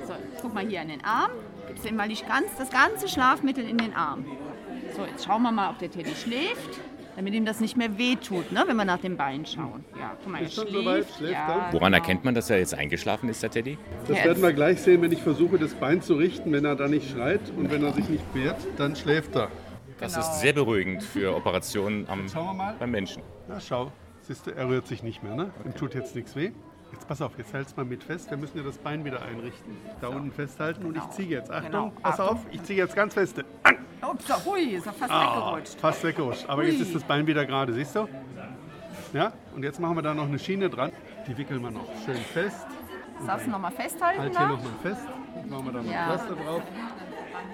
So, 0.07 0.15
guck 0.41 0.55
mal 0.55 0.67
hier 0.67 0.83
in 0.83 0.89
den 0.89 1.05
Arm. 1.05 1.31
Gibst 1.67 1.87
ihm 1.87 1.97
mal 1.97 2.09
die 2.09 2.17
ganz, 2.17 2.57
das 2.59 2.71
ganze 2.71 3.09
Schlafmittel 3.09 3.69
in 3.69 3.79
den 3.79 3.95
Arm. 3.95 4.25
So, 4.97 5.05
jetzt 5.05 5.25
schauen 5.25 5.43
wir 5.43 5.53
mal, 5.53 5.71
ob 5.71 5.79
der 5.79 5.91
Teddy 5.91 6.15
schläft, 6.15 6.81
damit 7.17 7.35
ihm 7.35 7.45
das 7.45 7.61
nicht 7.61 7.77
mehr 7.77 7.97
wehtut, 7.99 8.53
ne, 8.53 8.65
wenn 8.67 8.77
wir 8.77 8.85
nach 8.85 8.99
dem 8.99 9.17
Bein 9.17 9.47
schauen. 9.47 9.85
Ja, 9.99 10.17
guck 10.23 10.33
mal, 10.33 10.43
er 10.43 10.49
schläft. 10.49 10.73
Soweit, 10.73 11.07
schläft 11.17 11.33
ja, 11.33 11.69
Woran 11.71 11.93
genau. 11.93 12.03
erkennt 12.03 12.25
man, 12.25 12.35
dass 12.35 12.51
er 12.51 12.59
jetzt 12.59 12.75
eingeschlafen 12.75 13.29
ist, 13.29 13.43
der 13.43 13.51
Teddy? 13.51 13.79
Das 14.09 14.19
ja, 14.19 14.25
werden 14.25 14.43
wir 14.43 14.53
gleich 14.53 14.81
sehen, 14.81 15.03
wenn 15.03 15.13
ich 15.13 15.23
versuche, 15.23 15.59
das 15.59 15.75
Bein 15.75 16.03
zu 16.03 16.15
richten. 16.15 16.53
Wenn 16.53 16.65
er 16.65 16.77
da 16.77 16.89
nicht 16.89 17.11
schreit 17.11 17.41
und 17.57 17.71
wenn 17.71 17.83
er 17.83 17.93
sich 17.93 18.09
nicht 18.09 18.25
wehrt, 18.35 18.59
dann 18.77 18.97
schläft 18.97 19.37
er. 19.37 19.49
Das 19.99 20.15
genau. 20.15 20.27
ist 20.27 20.41
sehr 20.41 20.53
beruhigend 20.53 21.03
für 21.03 21.37
Operationen 21.37 22.07
am, 22.09 22.27
beim 22.79 22.91
Menschen. 22.91 23.23
Na, 23.49 23.61
schau. 23.61 23.93
Siehst 24.23 24.47
du, 24.47 24.51
er 24.51 24.69
rührt 24.69 24.87
sich 24.87 25.03
nicht 25.03 25.23
mehr. 25.23 25.35
Ne? 25.35 25.51
Okay. 25.59 25.69
Ihm 25.69 25.75
tut 25.75 25.95
jetzt 25.95 26.15
nichts 26.15 26.37
weh. 26.37 26.53
Jetzt 26.93 27.09
pass 27.09 27.23
auf, 27.23 27.33
jetzt 27.39 27.53
hältst 27.53 27.77
mal 27.77 27.85
mit 27.85 28.05
fest. 28.05 28.31
Wir 28.31 28.37
müssen 28.37 28.59
ja 28.59 28.63
das 28.63 28.79
Bein 28.79 29.05
wieder 29.05 29.23
einrichten. 29.23 29.77
Da 30.01 30.09
so. 30.09 30.17
unten 30.17 30.31
festhalten 30.31 30.85
und 30.85 30.97
ich 30.97 31.03
genau. 31.03 31.15
ziehe 31.15 31.29
jetzt. 31.29 31.51
Achtung, 31.51 31.71
genau. 31.71 31.93
pass 32.03 32.21
Achtung. 32.21 32.37
auf, 32.37 32.47
ich 32.51 32.63
ziehe 32.63 32.79
jetzt 32.79 32.95
ganz 32.95 33.15
feste. 33.15 33.45
An. 33.63 33.77
Ups, 34.03 34.47
hui, 34.47 34.63
ist 34.63 34.87
er 34.87 34.93
fast 34.93 35.11
ah, 35.11 35.37
weggerutscht. 35.37 35.81
Fast 35.81 36.05
weggerutscht. 36.05 36.49
Aber 36.49 36.63
hui. 36.63 36.71
jetzt 36.71 36.81
ist 36.81 36.95
das 36.95 37.03
Bein 37.05 37.27
wieder 37.27 37.47
gerade, 37.47 37.73
siehst 37.73 37.97
du? 37.97 38.09
Ja, 39.13 39.33
und 39.55 39.63
jetzt 39.63 39.79
machen 39.81 39.97
wir 39.97 40.03
da 40.03 40.15
noch 40.15 40.27
eine 40.27 40.39
Schiene 40.39 40.71
dran. 40.71 40.93
Die 41.27 41.37
wickeln 41.37 41.63
wir 41.63 41.71
noch 41.71 41.87
schön 42.05 42.17
fest. 42.17 42.67
Darfst 43.27 43.47
du 43.47 43.51
noch 43.51 43.59
mal 43.59 43.71
festhalten? 43.71 44.21
Halt 44.21 44.37
hier 44.37 44.49
noch 44.49 44.63
mal 44.63 44.73
fest. 44.83 45.03
Machen 45.49 45.67
wir 45.67 45.73
da 45.73 45.83
noch 45.83 45.93
ja. 45.93 46.07
Pflaster 46.07 46.35
drauf. 46.35 46.63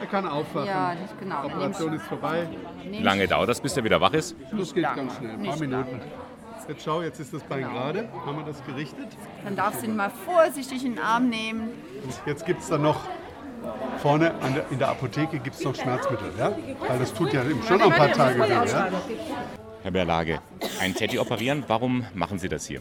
Er 0.00 0.06
kann 0.06 0.26
aufwachen. 0.26 0.68
Ja, 0.68 0.94
nicht 0.94 1.18
genau. 1.18 1.42
Die 1.42 1.46
Operation 1.46 1.92
ist 1.94 2.04
vorbei. 2.06 2.48
Wie 2.84 3.02
lange 3.02 3.26
dauert 3.26 3.48
das, 3.48 3.60
bis 3.60 3.76
er 3.76 3.84
wieder 3.84 4.00
wach 4.00 4.12
ist? 4.12 4.36
Das 4.52 4.72
geht 4.72 4.84
ganz 4.84 5.16
schnell, 5.16 5.32
ein 5.32 5.42
paar 5.42 5.58
Minuten. 5.58 6.00
Jetzt 6.68 6.84
schau, 6.84 7.00
jetzt 7.00 7.18
ist 7.18 7.32
das 7.32 7.42
Bein 7.44 7.60
genau. 7.60 7.72
gerade. 7.72 8.08
Haben 8.26 8.36
wir 8.36 8.44
das 8.44 8.62
gerichtet? 8.64 9.08
Dann 9.42 9.56
darfst 9.56 9.80
du 9.80 9.86
ihn 9.86 9.96
mal 9.96 10.10
vorsichtig 10.10 10.84
in 10.84 10.96
den 10.96 11.02
Arm 11.02 11.30
nehmen. 11.30 11.70
Jetzt 12.26 12.44
gibt 12.44 12.60
es 12.60 12.68
dann 12.68 12.82
noch 12.82 13.00
vorne 14.02 14.34
der, 14.54 14.66
in 14.70 14.78
der 14.78 14.90
Apotheke 14.90 15.38
gibt 15.38 15.56
es 15.56 15.64
noch 15.64 15.74
Schmerzmittel, 15.74 16.30
ja? 16.38 16.52
Weil 16.86 16.98
das 16.98 17.14
tut 17.14 17.32
ja 17.32 17.42
schon 17.66 17.80
ein 17.80 17.90
paar 17.90 18.12
Tage 18.12 18.38
weh, 18.40 18.48
ja? 18.48 18.88
Herr 19.82 19.90
Berlage, 19.90 20.40
ein 20.80 20.94
Teddy 20.94 21.18
operieren, 21.18 21.64
warum 21.68 22.04
machen 22.14 22.38
Sie 22.38 22.50
das 22.50 22.66
hier? 22.66 22.80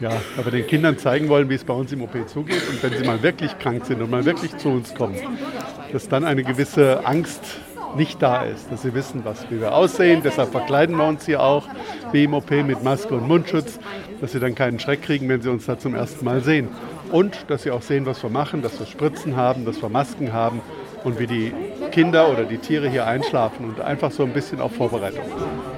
Ja, 0.00 0.10
weil 0.36 0.44
wir 0.46 0.52
den 0.52 0.66
Kindern 0.66 0.98
zeigen 0.98 1.28
wollen, 1.28 1.48
wie 1.48 1.54
es 1.54 1.64
bei 1.64 1.74
uns 1.74 1.92
im 1.92 2.02
OP 2.02 2.28
zugeht. 2.28 2.62
Und 2.68 2.82
wenn 2.82 2.96
sie 2.96 3.04
mal 3.04 3.22
wirklich 3.22 3.58
krank 3.58 3.84
sind 3.84 4.00
und 4.00 4.10
mal 4.10 4.24
wirklich 4.24 4.56
zu 4.56 4.68
uns 4.68 4.94
kommen, 4.94 5.16
dass 5.92 6.08
dann 6.08 6.24
eine 6.24 6.44
gewisse 6.44 7.04
Angst 7.04 7.42
nicht 7.96 8.22
da 8.22 8.44
ist, 8.44 8.70
dass 8.70 8.82
sie 8.82 8.94
wissen, 8.94 9.24
was, 9.24 9.50
wie 9.50 9.60
wir 9.60 9.74
aussehen. 9.74 10.22
Deshalb 10.22 10.50
verkleiden 10.50 10.96
wir 10.96 11.04
uns 11.04 11.26
hier 11.26 11.42
auch, 11.42 11.66
wie 12.12 12.24
im 12.24 12.34
OP 12.34 12.50
mit 12.50 12.82
Maske 12.82 13.14
und 13.14 13.26
Mundschutz, 13.26 13.78
dass 14.20 14.32
sie 14.32 14.40
dann 14.40 14.54
keinen 14.54 14.78
Schreck 14.78 15.02
kriegen, 15.02 15.28
wenn 15.28 15.40
sie 15.40 15.50
uns 15.50 15.66
da 15.66 15.78
zum 15.78 15.94
ersten 15.94 16.24
Mal 16.24 16.40
sehen. 16.42 16.68
Und 17.10 17.46
dass 17.48 17.62
sie 17.62 17.70
auch 17.70 17.82
sehen, 17.82 18.06
was 18.06 18.22
wir 18.22 18.30
machen, 18.30 18.62
dass 18.62 18.78
wir 18.78 18.86
Spritzen 18.86 19.36
haben, 19.36 19.64
dass 19.64 19.80
wir 19.80 19.88
Masken 19.88 20.32
haben 20.32 20.60
und 21.04 21.18
wie 21.18 21.26
die 21.26 21.52
Kinder 21.90 22.30
oder 22.30 22.44
die 22.44 22.58
Tiere 22.58 22.88
hier 22.88 23.06
einschlafen 23.06 23.64
und 23.64 23.80
einfach 23.80 24.10
so 24.10 24.24
ein 24.24 24.32
bisschen 24.32 24.60
auf 24.60 24.74
Vorbereitung. 24.74 25.24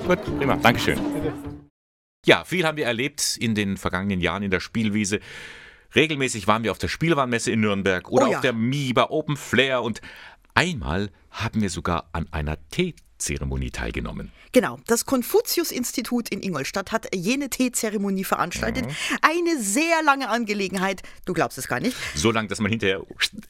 Gut, 0.06 0.18
prima, 0.38 0.56
Dankeschön. 0.56 0.98
Ja, 2.26 2.44
viel 2.44 2.66
haben 2.66 2.76
wir 2.76 2.86
erlebt 2.86 3.36
in 3.40 3.54
den 3.54 3.76
vergangenen 3.76 4.20
Jahren 4.20 4.42
in 4.42 4.50
der 4.50 4.60
Spielwiese. 4.60 5.20
Regelmäßig 5.94 6.46
waren 6.46 6.62
wir 6.62 6.70
auf 6.70 6.78
der 6.78 6.88
Spielwarenmesse 6.88 7.50
in 7.50 7.60
Nürnberg 7.60 8.10
oder 8.10 8.26
oh 8.26 8.30
ja. 8.30 8.36
auf 8.36 8.42
der 8.42 8.52
MIBA 8.52 9.06
Open 9.10 9.36
Flair 9.36 9.82
und 9.82 10.00
Einmal 10.60 11.08
haben 11.30 11.62
wir 11.62 11.70
sogar 11.70 12.10
an 12.12 12.26
einer 12.32 12.58
Teezeremonie 12.68 13.70
teilgenommen. 13.70 14.30
Genau, 14.52 14.78
das 14.86 15.06
Konfuzius-Institut 15.06 16.28
in 16.28 16.42
Ingolstadt 16.42 16.92
hat 16.92 17.14
jene 17.14 17.48
Teezeremonie 17.48 18.24
veranstaltet. 18.24 18.84
Mhm. 18.84 18.92
Eine 19.22 19.62
sehr 19.62 20.02
lange 20.04 20.28
Angelegenheit. 20.28 21.02
Du 21.24 21.32
glaubst 21.32 21.56
es 21.56 21.66
gar 21.66 21.80
nicht. 21.80 21.96
So 22.14 22.30
lang, 22.30 22.48
dass 22.48 22.60
man 22.60 22.70
hinterher 22.70 23.00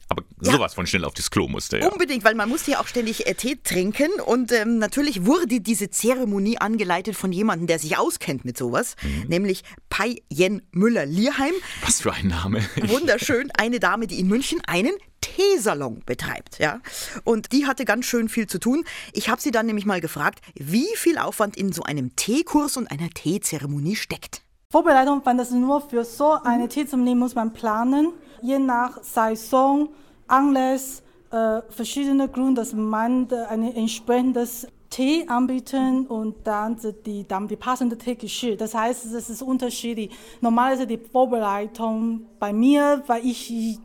aber 0.07 0.23
ja. 0.41 0.53
sowas 0.53 0.73
von 0.73 0.87
schnell 0.87 1.03
auf 1.03 1.13
das 1.13 1.29
Klo 1.29 1.49
musste. 1.49 1.79
Ja. 1.79 1.89
Unbedingt, 1.89 2.23
weil 2.23 2.35
man 2.35 2.47
musste 2.47 2.71
ja 2.71 2.79
auch 2.79 2.87
ständig 2.87 3.27
äh, 3.27 3.33
Tee 3.33 3.57
trinken. 3.61 4.11
Und 4.25 4.53
ähm, 4.53 4.77
natürlich 4.77 5.25
wurde 5.25 5.59
diese 5.59 5.89
Zeremonie 5.89 6.59
angeleitet 6.59 7.17
von 7.17 7.33
jemandem, 7.33 7.67
der 7.67 7.79
sich 7.79 7.97
auskennt 7.97 8.45
mit 8.45 8.57
sowas, 8.57 8.95
mhm. 9.03 9.25
nämlich 9.27 9.63
Pai 9.89 10.21
Yen 10.31 10.61
Müller-Lierheim. 10.71 11.55
Was 11.83 11.99
für 11.99 12.13
ein 12.13 12.27
Name. 12.27 12.65
Wunderschön. 12.83 13.51
Eine 13.57 13.81
Dame, 13.81 14.07
die 14.07 14.17
in 14.17 14.29
München 14.29 14.61
einen 14.65 14.93
Teesalon 15.21 16.01
betreibt. 16.05 16.59
Ja? 16.59 16.81
Und 17.23 17.51
die 17.51 17.65
hatte 17.65 17.85
ganz 17.85 18.05
schön 18.05 18.29
viel 18.29 18.47
zu 18.47 18.59
tun. 18.59 18.83
Ich 19.13 19.29
habe 19.29 19.41
sie 19.41 19.51
dann 19.51 19.65
nämlich 19.65 19.85
mal 19.85 20.01
gefragt, 20.01 20.41
wie 20.55 20.87
viel 20.95 21.17
Aufwand 21.17 21.55
in 21.55 21.71
so 21.71 21.83
einem 21.83 22.15
Teekurs 22.15 22.77
und 22.77 22.91
einer 22.91 23.09
Teezeremonie 23.09 23.95
steckt. 23.95 24.41
Vorbereitung, 24.69 25.21
wenn 25.25 25.37
das 25.37 25.51
nur 25.51 25.81
für 25.81 26.05
so 26.05 26.31
eine 26.43 26.67
Teezeremonie 26.67 27.15
muss 27.15 27.35
man 27.35 27.53
planen, 27.53 28.13
je 28.41 28.57
nach 28.57 29.03
Saison, 29.03 29.89
Anlass, 30.27 31.03
äh, 31.31 31.61
verschiedene 31.69 32.27
Gründe, 32.29 32.61
dass 32.61 32.73
man 32.73 33.27
ein 33.49 33.75
entsprechendes 33.75 34.67
Tee 34.89 35.25
anbieten 35.27 36.05
und 36.05 36.35
dann 36.45 36.77
die, 37.05 37.25
dann 37.25 37.47
die 37.47 37.55
passende 37.55 37.97
Teegeschirr. 37.97 38.57
Das 38.57 38.75
heißt, 38.75 39.05
es 39.05 39.29
ist 39.29 39.41
unterschiedlich. 39.41 40.11
Normalerweise 40.41 40.85
die 40.85 40.97
Vorbereitung 40.97 42.27
bei 42.39 42.51
mir, 42.51 43.01
weil 43.07 43.25
ich 43.25 43.79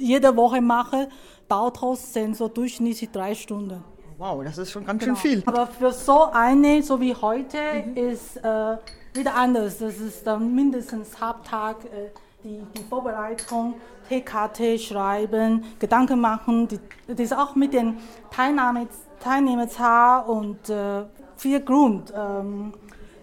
jede 0.00 0.36
Woche 0.36 0.60
mache, 0.60 1.08
dauert 1.48 1.76
trotzdem 1.76 2.34
so 2.34 2.48
durchschnittlich 2.48 3.10
drei 3.10 3.34
Stunden. 3.34 3.82
Wow, 4.18 4.44
das 4.44 4.58
ist 4.58 4.70
schon 4.70 4.84
ganz 4.84 5.02
genau. 5.02 5.16
schön 5.16 5.30
viel. 5.30 5.42
Aber 5.46 5.66
für 5.66 5.92
so 5.92 6.24
eine, 6.30 6.82
so 6.82 7.00
wie 7.00 7.14
heute, 7.14 7.56
mhm. 7.86 7.96
ist 7.96 8.36
äh, 8.36 8.76
wieder 9.14 9.34
anders. 9.34 9.78
Das 9.78 9.98
ist 9.98 10.26
dann 10.26 10.54
mindestens 10.54 11.18
Halbtag 11.20 11.84
äh, 11.86 12.10
die, 12.44 12.62
die 12.76 12.84
Vorbereitung, 12.84 13.74
TKT 14.08 14.78
schreiben, 14.78 15.64
Gedanken 15.78 16.20
machen. 16.20 16.68
Die, 16.68 16.78
das 17.06 17.18
ist 17.18 17.36
auch 17.36 17.54
mit 17.54 17.72
den 17.72 17.98
Teilnahme, 18.30 18.88
Teilnehmerzahl 19.20 20.24
und 20.24 20.68
äh, 20.68 21.04
viel 21.36 21.60
Grund. 21.60 22.12
Ähm, 22.14 22.74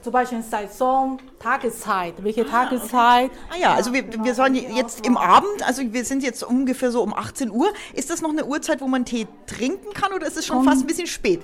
zum 0.08 0.14
Beispiel 0.14 0.42
Saison, 0.42 1.20
Tageszeit, 1.38 2.14
welche 2.24 2.44
ah, 2.44 2.66
Tageszeit. 2.66 3.30
Okay. 3.30 3.40
Ah 3.54 3.58
ja, 3.60 3.74
also 3.74 3.92
wir, 3.92 4.06
wir 4.24 4.34
sollen 4.34 4.56
jetzt 4.56 5.06
im 5.06 5.18
Abend, 5.18 5.68
also 5.68 5.82
wir 5.92 6.06
sind 6.06 6.24
jetzt 6.24 6.44
ungefähr 6.44 6.92
so 6.92 7.04
um 7.04 7.14
18 7.14 7.52
Uhr. 7.52 7.74
Ist 7.94 8.10
das 8.10 8.22
noch 8.22 8.30
eine 8.30 8.46
Uhrzeit, 8.46 8.80
wo 8.80 8.88
man 8.88 9.04
Tee 9.04 9.28
trinken 9.48 9.92
kann 9.94 10.14
oder 10.14 10.26
ist 10.26 10.38
es 10.38 10.46
schon 10.46 10.60
um, 10.60 10.64
fast 10.64 10.84
ein 10.84 10.88
bisschen 10.88 11.08
spät? 11.08 11.42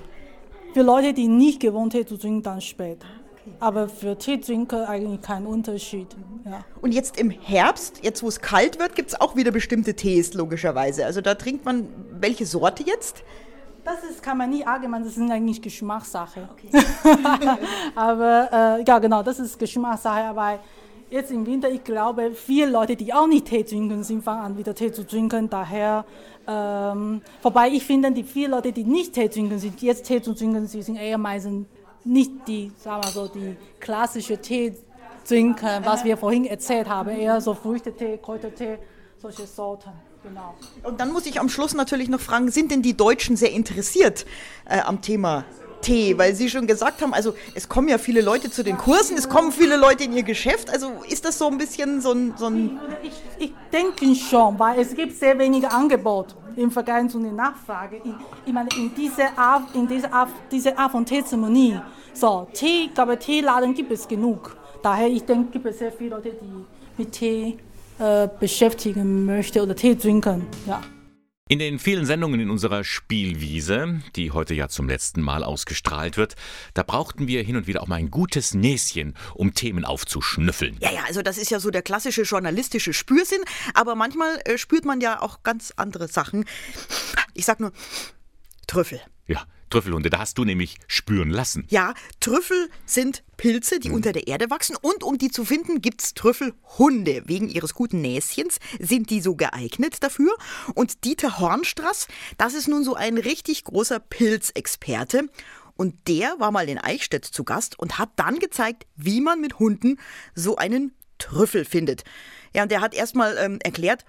Für 0.72 0.80
Leute, 0.80 1.12
die 1.12 1.28
nicht 1.28 1.60
gewohnt 1.60 1.92
Tee 1.92 2.06
zu 2.06 2.16
trinken, 2.16 2.42
dann 2.42 2.62
spät. 2.62 3.04
Aber 3.60 3.86
für 3.86 4.16
Teetrinker 4.16 4.88
eigentlich 4.88 5.20
kein 5.20 5.44
Unterschied. 5.44 6.08
Ja. 6.46 6.64
Und 6.80 6.92
jetzt 6.92 7.18
im 7.18 7.28
Herbst, 7.28 8.00
jetzt 8.02 8.22
wo 8.22 8.28
es 8.28 8.40
kalt 8.40 8.78
wird, 8.78 8.94
gibt 8.94 9.10
es 9.10 9.20
auch 9.20 9.36
wieder 9.36 9.50
bestimmte 9.50 9.92
Tees, 9.92 10.32
logischerweise. 10.32 11.04
Also 11.04 11.20
da 11.20 11.34
trinkt 11.34 11.66
man 11.66 11.86
welche 12.18 12.46
Sorte 12.46 12.82
jetzt? 12.82 13.24
Das 13.84 14.02
ist, 14.02 14.22
kann 14.22 14.38
man 14.38 14.48
nie 14.48 14.64
allgemein, 14.64 15.04
das 15.04 15.16
ist 15.16 15.30
eigentlich 15.30 15.60
Geschmackssache. 15.60 16.48
Okay. 16.52 16.68
aber 17.94 18.48
äh, 18.50 18.84
ja, 18.84 18.98
genau, 18.98 19.22
das 19.22 19.38
ist 19.38 19.58
Geschmackssache. 19.58 20.24
Aber 20.24 20.58
jetzt 21.10 21.30
im 21.30 21.44
Winter, 21.44 21.68
ich 21.68 21.84
glaube, 21.84 22.32
viele 22.32 22.70
Leute, 22.70 22.96
die 22.96 23.12
auch 23.12 23.26
nicht 23.26 23.46
Tee 23.46 23.62
trinken, 23.62 24.02
sind 24.02 24.24
fangen 24.24 24.40
an, 24.40 24.58
wieder 24.58 24.74
Tee 24.74 24.90
zu 24.90 25.06
trinken. 25.06 25.50
Daher, 25.50 26.06
ähm, 26.46 27.20
wobei 27.42 27.68
ich 27.68 27.84
finde, 27.84 28.10
die 28.10 28.24
vielen 28.24 28.52
Leute, 28.52 28.72
die 28.72 28.84
nicht 28.84 29.12
Tee 29.12 29.28
trinken, 29.28 29.58
sind 29.58 29.80
jetzt 29.82 30.06
Tee 30.06 30.22
zu 30.22 30.34
trinken, 30.34 30.66
sie 30.66 30.80
sind 30.80 30.96
eher 30.96 31.18
meistens 31.18 31.66
nicht 32.04 32.32
die, 32.46 32.72
sagen 32.78 33.02
wir 33.02 33.10
so, 33.10 33.28
die 33.28 33.56
klassische 33.80 34.38
Tee 34.38 34.74
trinken, 35.26 35.84
was 35.84 36.04
wir 36.04 36.16
vorhin 36.16 36.46
erzählt 36.46 36.88
haben, 36.88 37.10
eher 37.10 37.40
so 37.40 37.54
Früchtetee, 37.54 38.18
Kräutertee, 38.18 38.78
solche 39.18 39.46
Sorten. 39.46 39.90
Genau. 40.24 40.54
Und 40.82 41.00
dann 41.00 41.12
muss 41.12 41.26
ich 41.26 41.38
am 41.38 41.50
Schluss 41.50 41.74
natürlich 41.74 42.08
noch 42.08 42.20
fragen, 42.20 42.50
sind 42.50 42.70
denn 42.70 42.80
die 42.80 42.96
Deutschen 42.96 43.36
sehr 43.36 43.52
interessiert 43.52 44.24
äh, 44.64 44.80
am 44.80 45.02
Thema 45.02 45.44
Tee? 45.82 46.16
Weil 46.16 46.34
Sie 46.34 46.48
schon 46.48 46.66
gesagt 46.66 47.02
haben, 47.02 47.12
also 47.12 47.34
es 47.54 47.68
kommen 47.68 47.88
ja 47.88 47.98
viele 47.98 48.22
Leute 48.22 48.50
zu 48.50 48.64
den 48.64 48.78
Kursen, 48.78 49.18
es 49.18 49.28
kommen 49.28 49.52
viele 49.52 49.76
Leute 49.76 50.04
in 50.04 50.14
Ihr 50.14 50.22
Geschäft. 50.22 50.70
Also 50.70 50.92
ist 51.10 51.26
das 51.26 51.36
so 51.36 51.46
ein 51.46 51.58
bisschen 51.58 52.00
so 52.00 52.12
ein... 52.12 52.34
So 52.38 52.46
ein 52.46 52.80
ich, 53.02 53.12
ich 53.38 53.52
denke 53.70 54.14
schon, 54.14 54.58
weil 54.58 54.80
es 54.80 54.94
gibt 54.94 55.14
sehr 55.14 55.38
wenige 55.38 55.70
Angebote 55.70 56.34
im 56.56 56.70
Vergleich 56.70 57.10
zu 57.10 57.18
der 57.20 57.32
Nachfrage. 57.32 58.00
Ich, 58.02 58.12
ich 58.46 58.52
meine, 58.52 58.70
in 58.76 58.94
dieser 58.94 59.38
Art, 59.38 59.74
in 59.74 59.86
dieser 59.86 60.10
Art, 60.10 60.30
diese 60.50 60.78
Art 60.78 60.90
von 60.90 61.04
Teezeremonie, 61.04 61.78
so, 62.14 62.48
Tee, 62.54 62.86
ich 62.86 62.94
glaube, 62.94 63.18
Teeladen 63.18 63.74
gibt 63.74 63.92
es 63.92 64.08
genug. 64.08 64.56
Daher, 64.82 65.08
ich 65.08 65.24
denke, 65.24 65.50
gibt 65.50 65.66
es 65.66 65.80
sehr 65.80 65.92
viele 65.92 66.10
Leute, 66.10 66.30
die 66.30 66.64
mit 66.96 67.12
Tee 67.12 67.58
äh, 67.98 68.28
beschäftigen 68.40 69.24
möchten 69.24 69.60
oder 69.60 69.76
Tee 69.76 69.94
trinken. 69.94 70.46
Ja. 70.66 70.82
In 71.46 71.58
den 71.58 71.78
vielen 71.78 72.06
Sendungen 72.06 72.40
in 72.40 72.48
unserer 72.48 72.84
Spielwiese, 72.84 74.00
die 74.16 74.30
heute 74.30 74.54
ja 74.54 74.68
zum 74.68 74.88
letzten 74.88 75.20
Mal 75.20 75.44
ausgestrahlt 75.44 76.16
wird, 76.16 76.36
da 76.72 76.82
brauchten 76.82 77.28
wir 77.28 77.42
hin 77.42 77.56
und 77.56 77.66
wieder 77.66 77.82
auch 77.82 77.86
mal 77.86 77.96
ein 77.96 78.10
gutes 78.10 78.54
Näschen, 78.54 79.14
um 79.34 79.52
Themen 79.52 79.84
aufzuschnüffeln. 79.84 80.78
Ja, 80.80 80.90
ja, 80.90 81.04
also 81.06 81.20
das 81.20 81.36
ist 81.36 81.50
ja 81.50 81.60
so 81.60 81.70
der 81.70 81.82
klassische 81.82 82.22
journalistische 82.22 82.94
Spürsinn, 82.94 83.42
aber 83.74 83.94
manchmal 83.94 84.40
äh, 84.46 84.56
spürt 84.56 84.86
man 84.86 85.02
ja 85.02 85.20
auch 85.20 85.42
ganz 85.42 85.74
andere 85.76 86.08
Sachen. 86.08 86.46
Ich 87.34 87.44
sag 87.44 87.60
nur 87.60 87.72
Trüffel. 88.66 89.02
Ja, 89.26 89.44
Trüffelhunde, 89.74 90.08
da 90.08 90.20
hast 90.20 90.38
du 90.38 90.44
nämlich 90.44 90.78
spüren 90.86 91.30
lassen. 91.30 91.66
Ja, 91.68 91.94
Trüffel 92.20 92.70
sind 92.86 93.24
Pilze, 93.36 93.80
die 93.80 93.88
hm. 93.88 93.96
unter 93.96 94.12
der 94.12 94.28
Erde 94.28 94.48
wachsen 94.48 94.76
und 94.80 95.02
um 95.02 95.18
die 95.18 95.32
zu 95.32 95.44
finden, 95.44 95.82
gibt's 95.82 96.14
Trüffelhunde. 96.14 97.22
Wegen 97.26 97.48
ihres 97.48 97.74
guten 97.74 98.00
Näschens 98.00 98.60
sind 98.78 99.10
die 99.10 99.20
so 99.20 99.34
geeignet 99.34 99.96
dafür. 100.00 100.32
Und 100.74 101.04
Dieter 101.04 101.40
Hornstrass, 101.40 102.06
das 102.38 102.54
ist 102.54 102.68
nun 102.68 102.84
so 102.84 102.94
ein 102.94 103.18
richtig 103.18 103.64
großer 103.64 103.98
Pilzexperte. 103.98 105.28
Und 105.74 106.06
der 106.06 106.36
war 106.38 106.52
mal 106.52 106.68
in 106.68 106.78
Eichstätt 106.78 107.24
zu 107.24 107.42
Gast 107.42 107.76
und 107.76 107.98
hat 107.98 108.10
dann 108.14 108.38
gezeigt, 108.38 108.86
wie 108.94 109.20
man 109.20 109.40
mit 109.40 109.58
Hunden 109.58 109.98
so 110.36 110.54
einen 110.54 110.92
Trüffel 111.18 111.64
findet. 111.64 112.04
Ja, 112.54 112.62
und 112.62 112.70
der 112.70 112.80
hat 112.80 112.94
erstmal 112.94 113.36
ähm, 113.38 113.58
erklärt, 113.64 114.04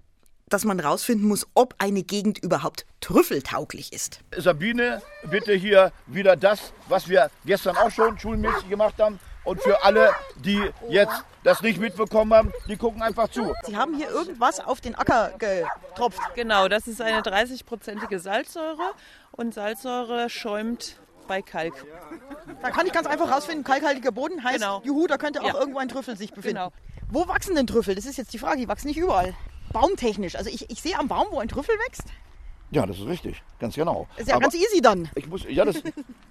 dass 0.50 0.64
man 0.64 0.80
rausfinden 0.80 1.28
muss, 1.28 1.48
ob 1.54 1.76
eine 1.80 2.04
Gegend 2.04 2.38
überhaupt 2.40 2.86
trüffeltauglich 3.02 3.94
ist. 3.94 4.20
Sabine, 4.38 5.02
bitte 5.30 5.54
hier 5.54 5.92
wieder 6.06 6.36
das, 6.36 6.74
was 6.88 7.10
wir 7.10 7.30
gestern 7.46 7.78
auch 7.78 7.92
schon 7.92 8.20
schulmäßig 8.20 8.70
gemacht 8.70 8.96
haben. 9.00 9.20
Und 9.44 9.62
für 9.62 9.84
alle, 9.84 10.12
die 10.38 10.60
jetzt 10.90 11.24
das 11.44 11.62
nicht 11.62 11.80
mitbekommen 11.80 12.34
haben, 12.34 12.52
die 12.68 12.78
gucken 12.78 13.04
einfach 13.04 13.28
zu. 13.30 13.54
Sie 13.66 13.78
haben 13.78 13.96
hier 13.96 14.10
irgendwas 14.10 14.60
auf 14.60 14.82
den 14.82 14.96
Acker 14.96 15.34
getropft. 15.38 16.20
Genau, 16.34 16.68
das 16.68 16.88
ist 16.88 17.00
eine 17.00 17.22
30-prozentige 17.22 18.18
Salzsäure 18.18 18.94
und 19.32 19.54
Salzsäure 19.54 20.32
schäumt 20.32 20.98
bei 21.28 21.44
Kalk. 21.44 21.74
Da 22.62 22.72
kann 22.72 22.88
ich 22.88 22.94
ganz 22.94 23.08
einfach 23.08 23.32
rausfinden, 23.32 23.64
kalkhaltiger 23.64 24.12
Boden 24.12 24.44
heißt, 24.44 24.56
genau. 24.56 24.82
juhu, 24.84 25.06
da 25.06 25.18
könnte 25.18 25.42
auch 25.42 25.54
ja. 25.54 25.60
irgendwo 25.60 25.80
ein 25.80 25.90
Trüffel 25.90 26.18
sich 26.18 26.34
befinden. 26.34 26.58
Genau. 26.58 26.72
Wo 27.10 27.28
wachsen 27.28 27.56
denn 27.56 27.68
Trüffel? 27.68 27.94
Das 27.94 28.06
ist 28.06 28.18
jetzt 28.18 28.34
die 28.34 28.40
Frage, 28.40 28.58
die 28.58 28.68
wachsen 28.68 28.88
nicht 28.88 28.98
überall 28.98 29.36
baumtechnisch. 29.76 30.36
Also 30.36 30.50
ich, 30.50 30.70
ich 30.70 30.82
sehe 30.82 30.98
am 30.98 31.08
Baum, 31.08 31.28
wo 31.32 31.40
ein 31.40 31.50
Trüffel 31.50 31.76
wächst. 31.88 32.06
Ja, 32.72 32.86
das 32.86 32.98
ist 32.98 33.06
richtig, 33.06 33.44
ganz 33.60 33.76
genau. 33.76 34.08
Ist 34.18 34.28
ja 34.28 34.36
Aber 34.36 34.44
ganz 34.44 34.56
easy 34.56 34.82
dann. 34.82 35.08
Ich 35.16 35.28
muss, 35.28 35.46
ja, 35.48 35.66
das. 35.66 35.84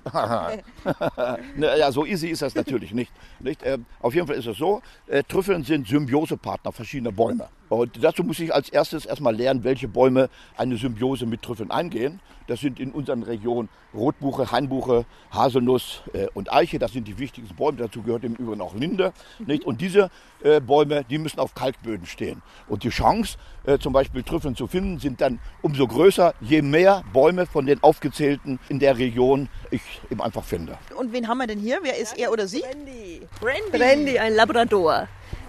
ja, 1.59 1.93
so 1.93 2.05
easy 2.05 2.29
ist 2.29 2.43
das 2.43 2.55
natürlich 2.55 2.93
nicht. 2.93 3.13
nicht? 3.39 3.63
Äh, 3.63 3.79
auf 4.01 4.15
jeden 4.15 4.27
Fall 4.27 4.37
ist 4.37 4.47
es 4.47 4.57
so: 4.57 4.83
äh, 5.07 5.23
Trüffeln 5.23 5.63
sind 5.63 5.87
Symbiosepartner 5.87 6.73
verschiedener 6.73 7.13
Bäume. 7.13 7.49
Und 7.69 8.03
dazu 8.03 8.23
muss 8.23 8.39
ich 8.39 8.55
als 8.55 8.69
erstes 8.69 9.07
erstmal 9.07 9.35
lernen, 9.35 9.65
welche 9.65 9.89
Bäume 9.89 10.29
eine 10.57 10.77
Symbiose 10.77 11.27
mit 11.27 11.43
Trüffeln 11.43 11.71
eingehen. 11.71 12.21
Das 12.47 12.61
sind 12.61 12.79
in 12.79 12.93
unseren 12.93 13.23
Regionen 13.23 13.71
Rotbuche, 13.95 14.53
Hainbuche, 14.53 15.07
Haselnuss 15.31 16.03
äh, 16.13 16.27
und 16.35 16.53
Eiche. 16.53 16.79
Das 16.79 16.93
sind 16.93 17.09
die 17.09 17.19
wichtigsten 17.19 17.55
Bäume. 17.57 17.79
Dazu 17.79 18.03
gehört 18.03 18.25
im 18.25 18.35
Übrigen 18.35 18.61
auch 18.61 18.75
Linde. 18.75 19.13
Mhm. 19.39 19.47
Nicht? 19.47 19.65
Und 19.65 19.81
diese 19.81 20.11
äh, 20.43 20.61
Bäume, 20.61 21.05
die 21.09 21.17
müssen 21.19 21.39
auf 21.39 21.55
Kalkböden 21.55 22.07
stehen. 22.07 22.43
Und 22.69 22.85
die 22.85 22.91
Chance, 22.91 23.39
äh, 23.65 23.79
zum 23.79 23.95
Beispiel 23.95 24.23
Trüffeln 24.23 24.57
zu 24.57 24.67
finden, 24.67 24.99
sind 24.99 25.21
dann 25.23 25.39
umso 25.63 25.87
größer, 25.87 26.35
je 26.41 26.61
mehr 26.61 27.03
Bäume 27.13 27.47
von 27.47 27.65
den 27.65 27.83
aufgezählten 27.83 28.59
in 28.69 28.79
der 28.79 28.99
Region 28.99 29.49
ich 29.71 29.83
eben 30.11 30.21
einfach 30.21 30.45
finde. 30.45 30.77
Und 30.97 31.13
wen 31.13 31.29
haben 31.29 31.39
wir 31.39 31.47
denn 31.47 31.61
hier? 31.61 31.79
Wer 31.83 31.97
ist 31.97 32.19
er 32.19 32.31
oder 32.31 32.47
sie? 32.47 32.61
Brandy. 32.61 33.23
Brandy, 33.41 33.79
Brandy 33.79 34.19
ein 34.19 34.35
Labrador. 34.35 35.09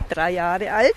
Drei 0.09 0.31
Jahre 0.31 0.71
alt. 0.71 0.95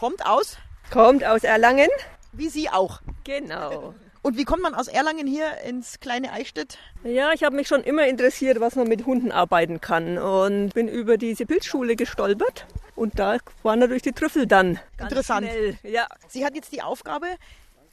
Kommt 0.00 0.24
aus? 0.24 0.56
Kommt 0.90 1.26
aus 1.26 1.44
Erlangen. 1.44 1.90
Wie 2.32 2.48
Sie 2.48 2.70
auch. 2.70 3.02
Genau. 3.24 3.92
Und 4.22 4.38
wie 4.38 4.46
kommt 4.46 4.62
man 4.62 4.74
aus 4.74 4.88
Erlangen 4.88 5.26
hier 5.26 5.58
ins 5.66 6.00
kleine 6.00 6.32
Eichstätt? 6.32 6.78
Ja, 7.04 7.34
ich 7.34 7.44
habe 7.44 7.54
mich 7.54 7.68
schon 7.68 7.82
immer 7.82 8.06
interessiert, 8.06 8.60
was 8.60 8.76
man 8.76 8.88
mit 8.88 9.04
Hunden 9.04 9.30
arbeiten 9.30 9.82
kann 9.82 10.16
und 10.16 10.72
bin 10.72 10.88
über 10.88 11.18
diese 11.18 11.44
Pilzschule 11.44 11.96
gestolpert 11.96 12.66
und 12.96 13.18
da 13.18 13.36
waren 13.62 13.78
natürlich 13.78 14.00
die 14.00 14.12
Trüffel 14.12 14.46
dann. 14.46 14.80
Interessant. 14.98 15.46
Schnell. 15.46 15.76
Ja. 15.82 16.06
Sie 16.28 16.46
hat 16.46 16.54
jetzt 16.54 16.72
die 16.72 16.80
Aufgabe, 16.80 17.26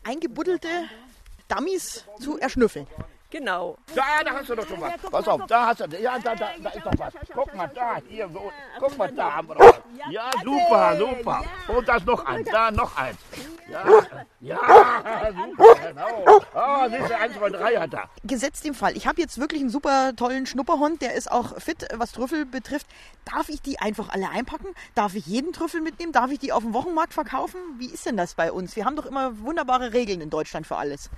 eingebuddelte 0.05 0.69
Dummies 1.49 2.05
zu 2.21 2.39
erschnüffeln. 2.39 2.87
Genau. 3.29 3.77
Da, 3.93 4.23
da 4.23 4.31
hast 4.31 4.49
du 4.49 4.55
doch 4.55 4.65
schon 4.65 4.79
was. 4.79 4.93
Pass 5.11 5.27
auf, 5.27 5.45
da 5.47 5.67
hast 5.67 5.81
du, 5.81 5.97
ja, 6.01 6.17
da, 6.17 6.33
da, 6.33 6.49
da 6.63 6.69
ist 6.69 6.85
doch 6.85 6.93
was. 6.97 7.13
Guck 7.33 7.53
mal, 7.55 7.69
da, 7.75 7.97
hier, 8.07 8.29
so, 8.29 8.51
guck 8.79 8.97
mal, 8.97 9.11
da 9.11 9.35
haben 9.35 9.49
wir 9.49 9.55
doch 9.55 9.67
was. 9.67 9.81
Ja, 10.09 10.31
super, 10.43 10.95
super. 10.97 11.43
Und 11.67 11.87
da 11.89 11.95
ist 11.97 12.05
noch 12.05 12.25
eins, 12.25 12.49
da 12.49 12.71
noch 12.71 12.95
eins. 12.95 13.17
Ja, 13.69 13.83
ja, 14.39 14.59
super, 15.49 15.75
genau. 15.87 16.41
Ah, 16.53 16.87
siehst 16.89 17.09
du, 17.09 17.17
eins, 17.17 17.35
zwei, 17.35 17.49
drei 17.49 17.75
hat 17.75 17.93
er. 17.93 18.09
Gesetzt 18.23 18.65
im 18.65 18.73
Fall, 18.73 18.95
ich 18.95 19.07
habe 19.07 19.19
jetzt 19.19 19.39
wirklich 19.39 19.59
einen 19.59 19.69
super 19.69 20.13
tollen 20.15 20.45
Schnupperhund, 20.45 21.01
der 21.01 21.13
ist 21.15 21.29
auch 21.29 21.59
fit, 21.59 21.85
was 21.95 22.13
Trüffel 22.13 22.45
betrifft. 22.45 22.87
Darf 23.25 23.49
ich 23.49 23.61
die 23.61 23.77
einfach 23.79 24.07
alle 24.07 24.29
einpacken? 24.29 24.67
Darf 24.95 25.15
ich 25.15 25.25
jeden 25.25 25.51
Trüffel 25.51 25.81
mitnehmen? 25.81 26.13
Darf 26.13 26.31
ich 26.31 26.39
die 26.39 26.53
auf 26.53 26.63
dem 26.63 26.73
Wochenmarkt 26.73 27.13
verkaufen? 27.13 27.59
Wie 27.77 27.87
ist 27.87 28.05
denn 28.05 28.15
das 28.15 28.35
bei 28.35 28.53
uns? 28.53 28.77
Wir 28.77 28.85
haben 28.85 28.95
doch 28.95 29.05
immer 29.05 29.37
wunderbare 29.39 29.91
Regeln 29.91 30.21
in 30.21 30.29
Deutschland 30.29 30.65
für 30.65 30.77
alles. 30.77 31.09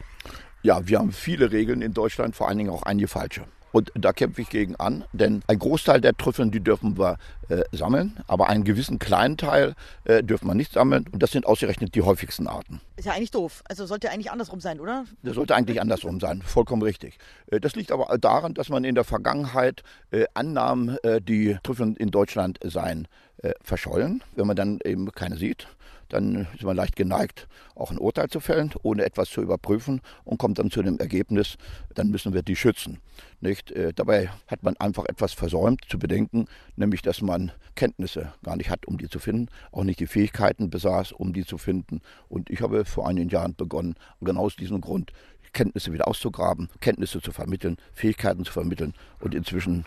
Ja, 0.62 0.88
wir 0.88 1.00
haben 1.00 1.14
viele 1.14 1.52
Regeln 1.52 1.82
in 1.82 1.94
Deutschland, 1.94 2.36
vor 2.36 2.50
allen 2.50 2.58
Dingen 2.58 2.70
auch 2.70 2.84
einige 2.84 3.08
falsche. 3.08 3.46
Und 3.72 3.92
da 3.96 4.14
kämpfe 4.14 4.42
ich 4.42 4.50
gegen 4.50 4.76
an, 4.76 5.06
denn 5.14 5.42
ein 5.48 5.60
Großteil 5.60 6.02
der 6.02 6.18
Trüffeln, 6.18 6.52
die 6.52 6.60
dürfen 6.60 6.98
wir 6.98 7.18
äh, 7.50 7.62
sammeln, 7.72 8.20
aber 8.28 8.50
einen 8.50 8.64
gewissen 8.64 9.00
kleinen 9.00 9.38
Teil 9.38 9.76
äh, 10.06 10.24
dürfen 10.24 10.48
wir 10.48 10.56
nicht 10.56 10.74
sammeln. 10.74 11.06
Und 11.12 11.22
das 11.22 11.32
sind 11.32 11.46
ausgerechnet 11.46 11.94
die 11.96 12.02
häufigsten 12.02 12.48
Arten. 12.48 12.82
Ist 12.98 13.06
ja 13.06 13.14
eigentlich 13.14 13.32
doof. 13.32 13.64
Also 13.70 13.86
sollte 13.86 14.10
eigentlich 14.10 14.32
andersrum 14.32 14.60
sein, 14.60 14.80
oder? 14.80 15.06
Das 15.24 15.36
sollte 15.36 15.56
eigentlich 15.56 15.80
andersrum 15.80 16.20
sein, 16.20 16.42
vollkommen 16.42 16.82
richtig. 16.82 17.20
Äh, 17.52 17.60
das 17.60 17.76
liegt 17.76 17.92
aber 17.92 18.18
daran, 18.18 18.54
dass 18.54 18.70
man 18.70 18.84
in 18.84 18.96
der 18.96 19.04
Vergangenheit 19.04 19.84
äh, 20.12 20.26
annahm, 20.34 20.98
äh, 21.04 21.22
die 21.22 21.58
Trüffeln 21.64 21.96
in 21.96 22.10
Deutschland 22.10 22.60
seien 22.64 23.08
äh, 23.44 23.54
verschollen, 23.62 24.24
wenn 24.36 24.48
man 24.48 24.56
dann 24.56 24.80
eben 24.84 25.12
keine 25.12 25.38
sieht 25.38 25.68
dann 26.10 26.48
ist 26.54 26.64
man 26.64 26.76
leicht 26.76 26.96
geneigt, 26.96 27.48
auch 27.76 27.92
ein 27.92 27.98
Urteil 27.98 28.28
zu 28.30 28.40
fällen, 28.40 28.72
ohne 28.84 29.06
etwas 29.06 29.30
zu 29.30 29.42
überprüfen 29.42 30.02
und 30.26 30.38
kommt 30.38 30.60
dann 30.60 30.72
zu 30.72 30.82
dem 30.82 31.00
Ergebnis, 31.00 31.58
dann 31.94 32.10
müssen 32.10 32.34
wir 32.34 32.42
die 32.42 32.56
schützen. 32.56 33.00
Nicht? 33.42 33.72
Äh, 33.72 33.94
dabei 33.94 34.30
hat 34.48 34.64
man 34.64 34.76
einfach 34.78 35.06
etwas 35.06 35.34
versäumt 35.34 35.86
zu 35.88 36.00
bedenken, 36.00 36.48
nämlich 36.76 37.02
dass 37.02 37.22
man 37.22 37.52
Kenntnisse 37.76 38.34
gar 38.44 38.56
nicht 38.56 38.70
hat, 38.70 38.86
um 38.86 38.98
die 38.98 39.10
zu 39.10 39.20
finden, 39.20 39.48
auch 39.72 39.84
nicht 39.84 40.00
die 40.00 40.08
Fähigkeiten 40.08 40.70
besaß, 40.70 41.12
um 41.14 41.34
die 41.34 41.46
zu 41.46 41.58
finden. 41.58 42.02
Und 42.28 42.50
ich 42.50 42.62
habe 42.62 42.86
vor 42.86 43.08
einigen 43.08 43.30
Jahren 43.30 43.56
begonnen, 43.56 43.96
genau 44.22 44.42
aus 44.42 44.56
diesem 44.56 44.82
Grund 44.82 45.12
Kenntnisse 45.54 45.92
wieder 45.94 46.08
auszugraben, 46.08 46.70
Kenntnisse 46.80 47.22
zu 47.22 47.32
vermitteln, 47.32 47.78
Fähigkeiten 47.94 48.46
zu 48.46 48.52
vermitteln 48.52 48.94
und 49.20 49.34
inzwischen 49.34 49.86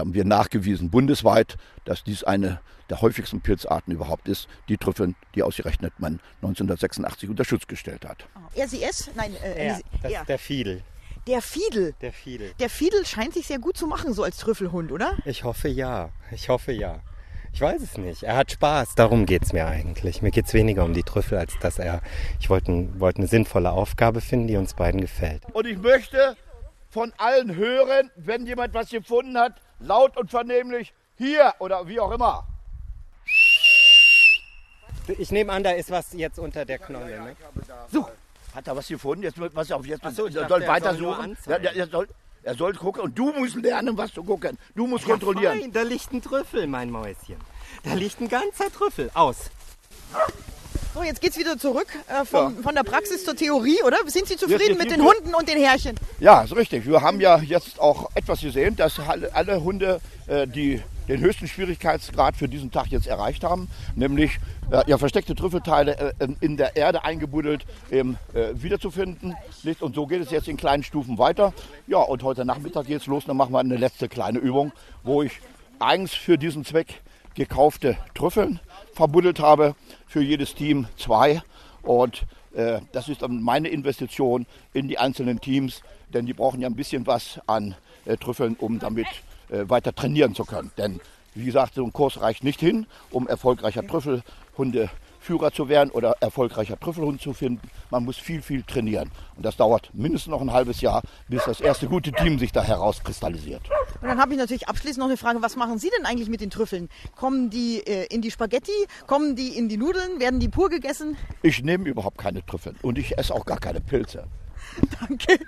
haben 0.00 0.14
wir 0.14 0.24
nachgewiesen 0.24 0.90
bundesweit, 0.90 1.56
dass 1.84 2.04
dies 2.04 2.24
eine 2.24 2.60
der 2.90 3.00
häufigsten 3.00 3.40
Pilzarten 3.40 3.92
überhaupt 3.92 4.28
ist, 4.28 4.48
die 4.68 4.76
Trüffeln, 4.76 5.14
die 5.34 5.42
ausgerechnet 5.42 5.94
man 5.98 6.20
1986 6.42 7.28
unter 7.30 7.44
Schutz 7.44 7.66
gestellt 7.66 8.04
hat. 8.04 8.26
RCS? 8.56 9.10
Nein, 9.14 9.34
äh, 9.42 9.68
ja, 9.68 9.78
das 10.02 10.12
ist 10.12 10.28
der 10.28 10.38
Fiedel. 10.38 10.82
Der 11.26 11.40
Fiedel. 11.40 11.94
Der 12.00 12.12
Fiedel. 12.12 12.52
Der 12.58 12.68
Fiedel 12.68 13.06
scheint 13.06 13.34
sich 13.34 13.46
sehr 13.46 13.58
gut 13.58 13.76
zu 13.76 13.86
machen, 13.86 14.12
so 14.12 14.24
als 14.24 14.38
Trüffelhund, 14.38 14.90
oder? 14.90 15.16
Ich 15.24 15.44
hoffe 15.44 15.68
ja. 15.68 16.10
Ich 16.32 16.48
hoffe 16.48 16.72
ja. 16.72 17.00
Ich 17.54 17.60
weiß 17.60 17.82
es 17.82 17.98
nicht. 17.98 18.22
Er 18.22 18.36
hat 18.36 18.50
Spaß, 18.50 18.94
darum 18.94 19.26
geht 19.26 19.42
es 19.44 19.52
mir 19.52 19.66
eigentlich. 19.66 20.22
Mir 20.22 20.30
geht 20.30 20.46
es 20.46 20.54
weniger 20.54 20.84
um 20.84 20.94
die 20.94 21.02
Trüffel, 21.02 21.38
als 21.38 21.58
dass 21.60 21.78
er. 21.78 22.00
Ich 22.40 22.48
wollte 22.50 22.88
wollt 22.98 23.18
eine 23.18 23.26
sinnvolle 23.26 23.70
Aufgabe 23.72 24.20
finden, 24.20 24.48
die 24.48 24.56
uns 24.56 24.74
beiden 24.74 25.00
gefällt. 25.00 25.42
Und 25.52 25.66
ich 25.66 25.78
möchte 25.78 26.36
von 26.88 27.12
allen 27.18 27.54
hören, 27.54 28.10
wenn 28.16 28.46
jemand 28.46 28.74
was 28.74 28.90
gefunden 28.90 29.38
hat, 29.38 29.60
laut 29.84 30.16
und 30.16 30.30
vernehmlich 30.30 30.92
hier 31.16 31.54
oder 31.58 31.86
wie 31.86 32.00
auch 32.00 32.10
immer. 32.10 32.46
Ich 35.18 35.30
nehme 35.30 35.52
an, 35.52 35.64
da 35.64 35.72
ist 35.72 35.90
was 35.90 36.12
jetzt 36.12 36.38
unter 36.38 36.64
der 36.64 36.78
Knolle. 36.78 37.20
Ne? 37.20 37.36
So, 37.90 38.08
hat 38.54 38.66
er 38.68 38.76
was 38.76 38.86
gefunden? 38.86 39.24
Jetzt 39.24 39.38
was 39.54 39.72
auf 39.72 39.84
jetzt 39.84 40.02
so, 40.14 40.26
er 40.26 40.48
soll 40.48 40.62
er 40.62 40.68
weiter 40.68 40.94
suchen. 40.94 41.36
Ja, 41.46 41.56
er, 41.56 41.86
soll, 41.88 42.08
er 42.42 42.54
soll 42.54 42.74
gucken 42.74 43.02
und 43.02 43.18
du 43.18 43.32
musst 43.32 43.56
lernen, 43.56 43.96
was 43.98 44.12
zu 44.12 44.22
gucken. 44.22 44.58
Du 44.74 44.86
musst 44.86 45.04
kontrollieren. 45.04 45.58
Nein, 45.58 45.72
da 45.72 45.82
liegt 45.82 46.12
ein 46.12 46.22
Trüffel, 46.22 46.66
mein 46.66 46.90
Mäuschen. 46.90 47.36
Da 47.82 47.94
liegt 47.94 48.20
ein 48.20 48.28
ganzer 48.28 48.70
Trüffel. 48.70 49.10
Aus. 49.14 49.50
So, 50.94 51.02
jetzt 51.02 51.22
geht's 51.22 51.38
wieder 51.38 51.56
zurück 51.56 51.86
äh, 52.06 52.26
vom, 52.26 52.62
von 52.62 52.74
der 52.74 52.82
Praxis 52.82 53.24
zur 53.24 53.34
Theorie, 53.34 53.82
oder? 53.82 53.96
Sind 54.08 54.26
Sie 54.26 54.36
zufrieden 54.36 54.76
mit 54.76 54.90
den 54.90 55.02
Hunden 55.02 55.34
und 55.34 55.48
den 55.48 55.56
Härchen? 55.56 55.96
Ja, 56.20 56.42
ist 56.42 56.54
richtig. 56.54 56.86
Wir 56.86 57.00
haben 57.00 57.18
ja 57.18 57.38
jetzt 57.38 57.80
auch 57.80 58.10
etwas 58.14 58.42
gesehen, 58.42 58.76
dass 58.76 59.00
alle, 59.32 59.64
Hunde 59.64 60.02
äh, 60.26 60.46
die 60.46 60.82
den 61.08 61.20
höchsten 61.20 61.48
Schwierigkeitsgrad 61.48 62.36
für 62.36 62.46
diesen 62.46 62.70
Tag 62.70 62.88
jetzt 62.88 63.06
erreicht 63.06 63.42
haben, 63.42 63.68
nämlich 63.96 64.38
äh, 64.70 64.82
ja, 64.86 64.98
versteckte 64.98 65.34
Trüffelteile 65.34 66.14
äh, 66.18 66.28
in 66.40 66.58
der 66.58 66.76
Erde 66.76 67.04
eingebuddelt 67.04 67.64
eben, 67.90 68.18
äh, 68.34 68.50
wiederzufinden. 68.54 69.34
Und 69.80 69.94
so 69.94 70.06
geht 70.06 70.20
es 70.20 70.30
jetzt 70.30 70.46
in 70.46 70.58
kleinen 70.58 70.82
Stufen 70.82 71.16
weiter. 71.16 71.54
Ja, 71.86 71.98
und 71.98 72.22
heute 72.22 72.44
Nachmittag 72.44 72.86
geht 72.86 73.00
es 73.00 73.06
los, 73.06 73.24
dann 73.26 73.38
machen 73.38 73.52
wir 73.52 73.60
eine 73.60 73.76
letzte 73.78 74.10
kleine 74.10 74.38
Übung, 74.38 74.72
wo 75.02 75.22
ich 75.22 75.40
eigens 75.78 76.12
für 76.12 76.36
diesen 76.36 76.66
Zweck 76.66 77.00
gekaufte 77.34 77.96
Trüffeln 78.14 78.60
verbuddelt 78.92 79.40
habe, 79.40 79.74
für 80.06 80.22
jedes 80.22 80.54
Team 80.54 80.86
zwei. 80.96 81.42
Und 81.82 82.24
äh, 82.54 82.80
das 82.92 83.08
ist 83.08 83.22
dann 83.22 83.42
meine 83.42 83.68
Investition 83.68 84.46
in 84.72 84.88
die 84.88 84.98
einzelnen 84.98 85.40
Teams, 85.40 85.82
denn 86.12 86.26
die 86.26 86.34
brauchen 86.34 86.60
ja 86.60 86.68
ein 86.68 86.76
bisschen 86.76 87.06
was 87.06 87.40
an 87.46 87.74
äh, 88.04 88.16
Trüffeln, 88.16 88.56
um 88.58 88.78
damit 88.78 89.06
äh, 89.50 89.68
weiter 89.68 89.94
trainieren 89.94 90.34
zu 90.34 90.44
können. 90.44 90.70
Denn 90.76 91.00
wie 91.34 91.46
gesagt, 91.46 91.74
so 91.74 91.84
ein 91.84 91.92
Kurs 91.92 92.20
reicht 92.20 92.44
nicht 92.44 92.60
hin, 92.60 92.86
um 93.10 93.26
erfolgreicher 93.26 93.82
Trüffelhundeführer 95.22 95.52
zu 95.52 95.68
werden 95.68 95.90
oder 95.90 96.16
erfolgreicher 96.20 96.78
Trüffelhund 96.78 97.20
zu 97.20 97.32
finden. 97.32 97.68
Man 97.90 98.04
muss 98.04 98.18
viel, 98.18 98.42
viel 98.42 98.62
trainieren. 98.62 99.10
Und 99.36 99.46
das 99.46 99.56
dauert 99.56 99.90
mindestens 99.92 100.30
noch 100.30 100.40
ein 100.40 100.52
halbes 100.52 100.80
Jahr, 100.80 101.02
bis 101.28 101.44
das 101.44 101.60
erste 101.60 101.86
gute 101.86 102.12
Team 102.12 102.38
sich 102.38 102.52
da 102.52 102.62
herauskristallisiert. 102.62 103.62
Und 104.00 104.08
dann 104.08 104.20
habe 104.20 104.32
ich 104.32 104.38
natürlich 104.38 104.68
abschließend 104.68 104.98
noch 104.98 105.06
eine 105.06 105.16
Frage, 105.16 105.40
was 105.42 105.56
machen 105.56 105.78
Sie 105.78 105.90
denn 105.96 106.06
eigentlich 106.06 106.28
mit 106.28 106.40
den 106.40 106.50
Trüffeln? 106.50 106.88
Kommen 107.16 107.50
die 107.50 107.78
äh, 107.86 108.06
in 108.06 108.20
die 108.22 108.30
Spaghetti? 108.30 108.72
Kommen 109.06 109.36
die 109.36 109.56
in 109.56 109.68
die 109.68 109.76
Nudeln? 109.76 110.20
Werden 110.20 110.40
die 110.40 110.48
pur 110.48 110.68
gegessen? 110.68 111.16
Ich 111.42 111.62
nehme 111.62 111.88
überhaupt 111.88 112.18
keine 112.18 112.44
Trüffeln 112.44 112.76
und 112.82 112.98
ich 112.98 113.16
esse 113.18 113.34
auch 113.34 113.46
gar 113.46 113.58
keine 113.58 113.80
Pilze. 113.80 114.26
Danke. 115.00 115.38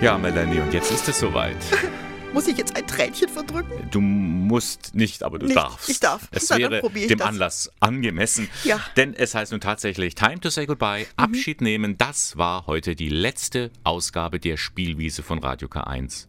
Ja, 0.00 0.16
Melanie, 0.16 0.60
und 0.60 0.72
jetzt 0.72 0.92
ist 0.92 1.08
es 1.08 1.18
soweit. 1.18 1.56
Muss 2.34 2.46
ich 2.46 2.56
jetzt 2.58 2.76
ein 2.76 2.86
Tränchen 2.86 3.28
verdrücken? 3.28 3.88
Du 3.90 4.00
musst 4.00 4.94
nicht, 4.94 5.22
aber 5.22 5.38
du 5.38 5.46
Nicht, 5.46 5.56
darfst. 5.56 5.88
ich 5.88 5.98
darf. 5.98 6.28
Es 6.30 6.50
Na, 6.50 6.58
wäre 6.58 6.82
dem 6.90 7.18
das. 7.18 7.26
Anlass 7.28 7.72
angemessen. 7.80 8.48
Ja. 8.64 8.80
Denn 8.96 9.14
es 9.14 9.34
heißt 9.34 9.50
nun 9.52 9.60
tatsächlich 9.60 10.14
Time 10.14 10.38
to 10.40 10.50
say 10.50 10.66
goodbye, 10.66 11.00
Mhm. 11.00 11.06
Abschied 11.16 11.60
nehmen. 11.62 11.96
Das 11.98 12.36
war 12.36 12.66
heute 12.66 12.94
die 12.94 13.08
letzte 13.08 13.70
Ausgabe 13.82 14.38
der 14.38 14.56
Spielwiese 14.56 15.22
von 15.22 15.38
Radio 15.38 15.68
K1. 15.68 16.26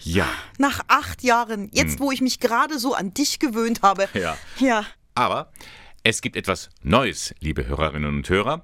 Ja, 0.00 0.28
Nach 0.58 0.80
acht 0.88 1.22
Jahren, 1.22 1.68
jetzt 1.72 2.00
wo 2.00 2.10
ich 2.12 2.20
mich 2.20 2.40
gerade 2.40 2.78
so 2.78 2.94
an 2.94 3.12
dich 3.12 3.38
gewöhnt 3.38 3.82
habe. 3.82 4.08
Hm. 4.12 4.22
ja. 4.22 4.38
Ja. 4.58 4.86
Aber 5.14 5.52
es 6.04 6.22
gibt 6.22 6.36
etwas 6.36 6.70
Neues, 6.82 7.34
liebe 7.40 7.66
Hörerinnen 7.66 8.16
und 8.16 8.28
Hörer. 8.28 8.62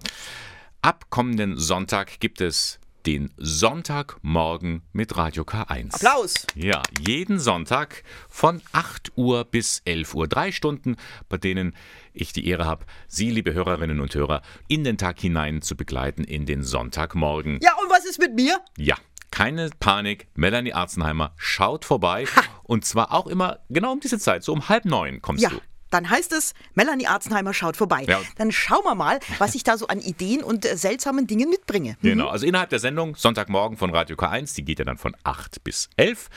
Ab 0.81 1.07
kommenden 1.11 1.59
Sonntag 1.59 2.21
gibt 2.21 2.41
es 2.41 2.78
den 3.07 3.31
Sonntagmorgen 3.37 4.83
mit 4.93 5.17
Radio 5.17 5.45
K1. 5.45 5.95
Applaus. 5.95 6.35
Ja, 6.55 6.83
jeden 7.01 7.39
Sonntag 7.39 8.03
von 8.29 8.61
8 8.73 9.13
Uhr 9.17 9.45
bis 9.45 9.83
11 9.85 10.15
Uhr. 10.15 10.29
Drei 10.29 10.53
Stunden, 10.53 10.97
bei 11.29 11.37
denen 11.39 11.75
ich 12.13 12.33
die 12.33 12.47
Ehre 12.49 12.67
habe, 12.67 12.85
Sie, 13.07 13.31
liebe 13.31 13.55
Hörerinnen 13.55 14.01
und 14.01 14.15
Hörer, 14.15 14.43
in 14.69 14.85
den 14.85 14.99
Tag 14.99 15.21
hinein 15.21 15.63
zu 15.63 15.77
begleiten 15.77 16.25
in 16.25 16.47
den 16.47 16.63
Sonntagmorgen. 16.63 17.59
Ja, 17.63 17.73
und 17.83 17.91
was 17.91 18.05
ist 18.05 18.19
mit 18.19 18.35
mir? 18.35 18.61
Ja, 18.77 18.97
keine 19.31 19.71
Panik. 19.79 20.29
Melanie 20.35 20.73
Arzenheimer 20.73 21.33
schaut 21.37 21.85
vorbei. 21.85 22.25
Und 22.65 22.85
zwar 22.85 23.13
auch 23.13 23.27
immer 23.27 23.61
genau 23.69 23.93
um 23.93 24.01
diese 24.01 24.19
Zeit, 24.19 24.43
so 24.45 24.53
um 24.53 24.69
halb 24.69 24.85
neun 24.85 25.23
kommst 25.23 25.43
Ja. 25.43 25.51
du. 25.51 25.61
Dann 25.91 26.11
heißt 26.11 26.33
es, 26.33 26.55
Melanie 26.75 27.07
Arzenheimer 27.07 27.55
schaut 27.55 27.77
vorbei. 27.77 28.05
Ja. 28.07 28.21
Dann 28.37 28.53
schauen 28.53 28.85
wir 28.85 28.95
mal, 28.95 29.21
was 29.39 29.55
ich 29.55 29.65
da 29.65 29.79
so 29.79 29.87
an 29.89 30.01
Ideen 30.01 30.43
und 30.43 30.65
äh, 30.65 30.77
seltsamen 30.77 31.27
Dingen 31.27 31.49
mitbringe. 31.51 31.97
Genau, 32.03 32.29
also 32.29 32.47
innerhalb 32.47 32.71
der 32.71 32.79
Sendung 32.79 33.17
Sonntagmorgen 33.17 33.77
von 33.79 33.95
Radio 33.95 34.17
K1, 34.17 34.55
die 34.55 34.65
geht 34.65 34.79
ja 34.79 34.85
dann 34.85 34.99
von 34.99 35.17
8 35.25 35.65
bis 35.65 35.89
11. 35.97 36.29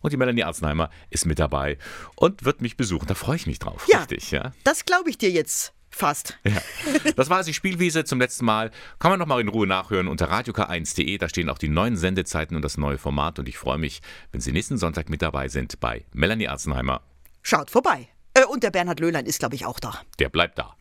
Und 0.00 0.12
die 0.12 0.16
Melanie 0.16 0.42
Arzenheimer 0.42 0.90
ist 1.10 1.26
mit 1.26 1.38
dabei 1.38 1.78
und 2.16 2.44
wird 2.44 2.60
mich 2.60 2.76
besuchen. 2.76 3.06
Da 3.06 3.14
freue 3.14 3.36
ich 3.36 3.46
mich 3.46 3.58
drauf. 3.58 3.86
Ja. 3.88 4.00
Richtig, 4.00 4.30
ja. 4.32 4.52
Das 4.64 4.84
glaube 4.84 5.10
ich 5.10 5.18
dir 5.18 5.30
jetzt 5.30 5.72
fast. 5.90 6.38
Ja. 6.44 6.60
Das 7.16 7.30
war 7.30 7.38
also 7.38 7.48
die 7.48 7.54
Spielwiese 7.54 8.04
zum 8.04 8.18
letzten 8.18 8.44
Mal. 8.44 8.70
Kann 8.98 9.10
man 9.10 9.18
noch 9.20 9.26
mal 9.26 9.40
in 9.40 9.48
Ruhe 9.48 9.66
nachhören 9.66 10.08
unter 10.08 10.30
radiok1.de. 10.32 11.18
Da 11.18 11.28
stehen 11.28 11.48
auch 11.48 11.58
die 11.58 11.68
neuen 11.68 11.96
Sendezeiten 11.96 12.56
und 12.56 12.62
das 12.62 12.78
neue 12.78 12.98
Format. 12.98 13.38
Und 13.38 13.48
ich 13.48 13.58
freue 13.58 13.78
mich, 13.78 14.00
wenn 14.32 14.40
Sie 14.40 14.52
nächsten 14.52 14.78
Sonntag 14.78 15.08
mit 15.08 15.22
dabei 15.22 15.48
sind 15.48 15.78
bei 15.80 16.04
Melanie 16.12 16.48
Arzenheimer. 16.48 17.02
Schaut 17.42 17.70
vorbei. 17.70 18.08
Äh, 18.34 18.44
und 18.44 18.62
der 18.62 18.70
Bernhard 18.70 19.00
Löhlein 19.00 19.26
ist, 19.26 19.38
glaube 19.38 19.54
ich, 19.54 19.66
auch 19.66 19.80
da. 19.80 20.00
Der 20.18 20.28
bleibt 20.28 20.58
da. 20.58 20.74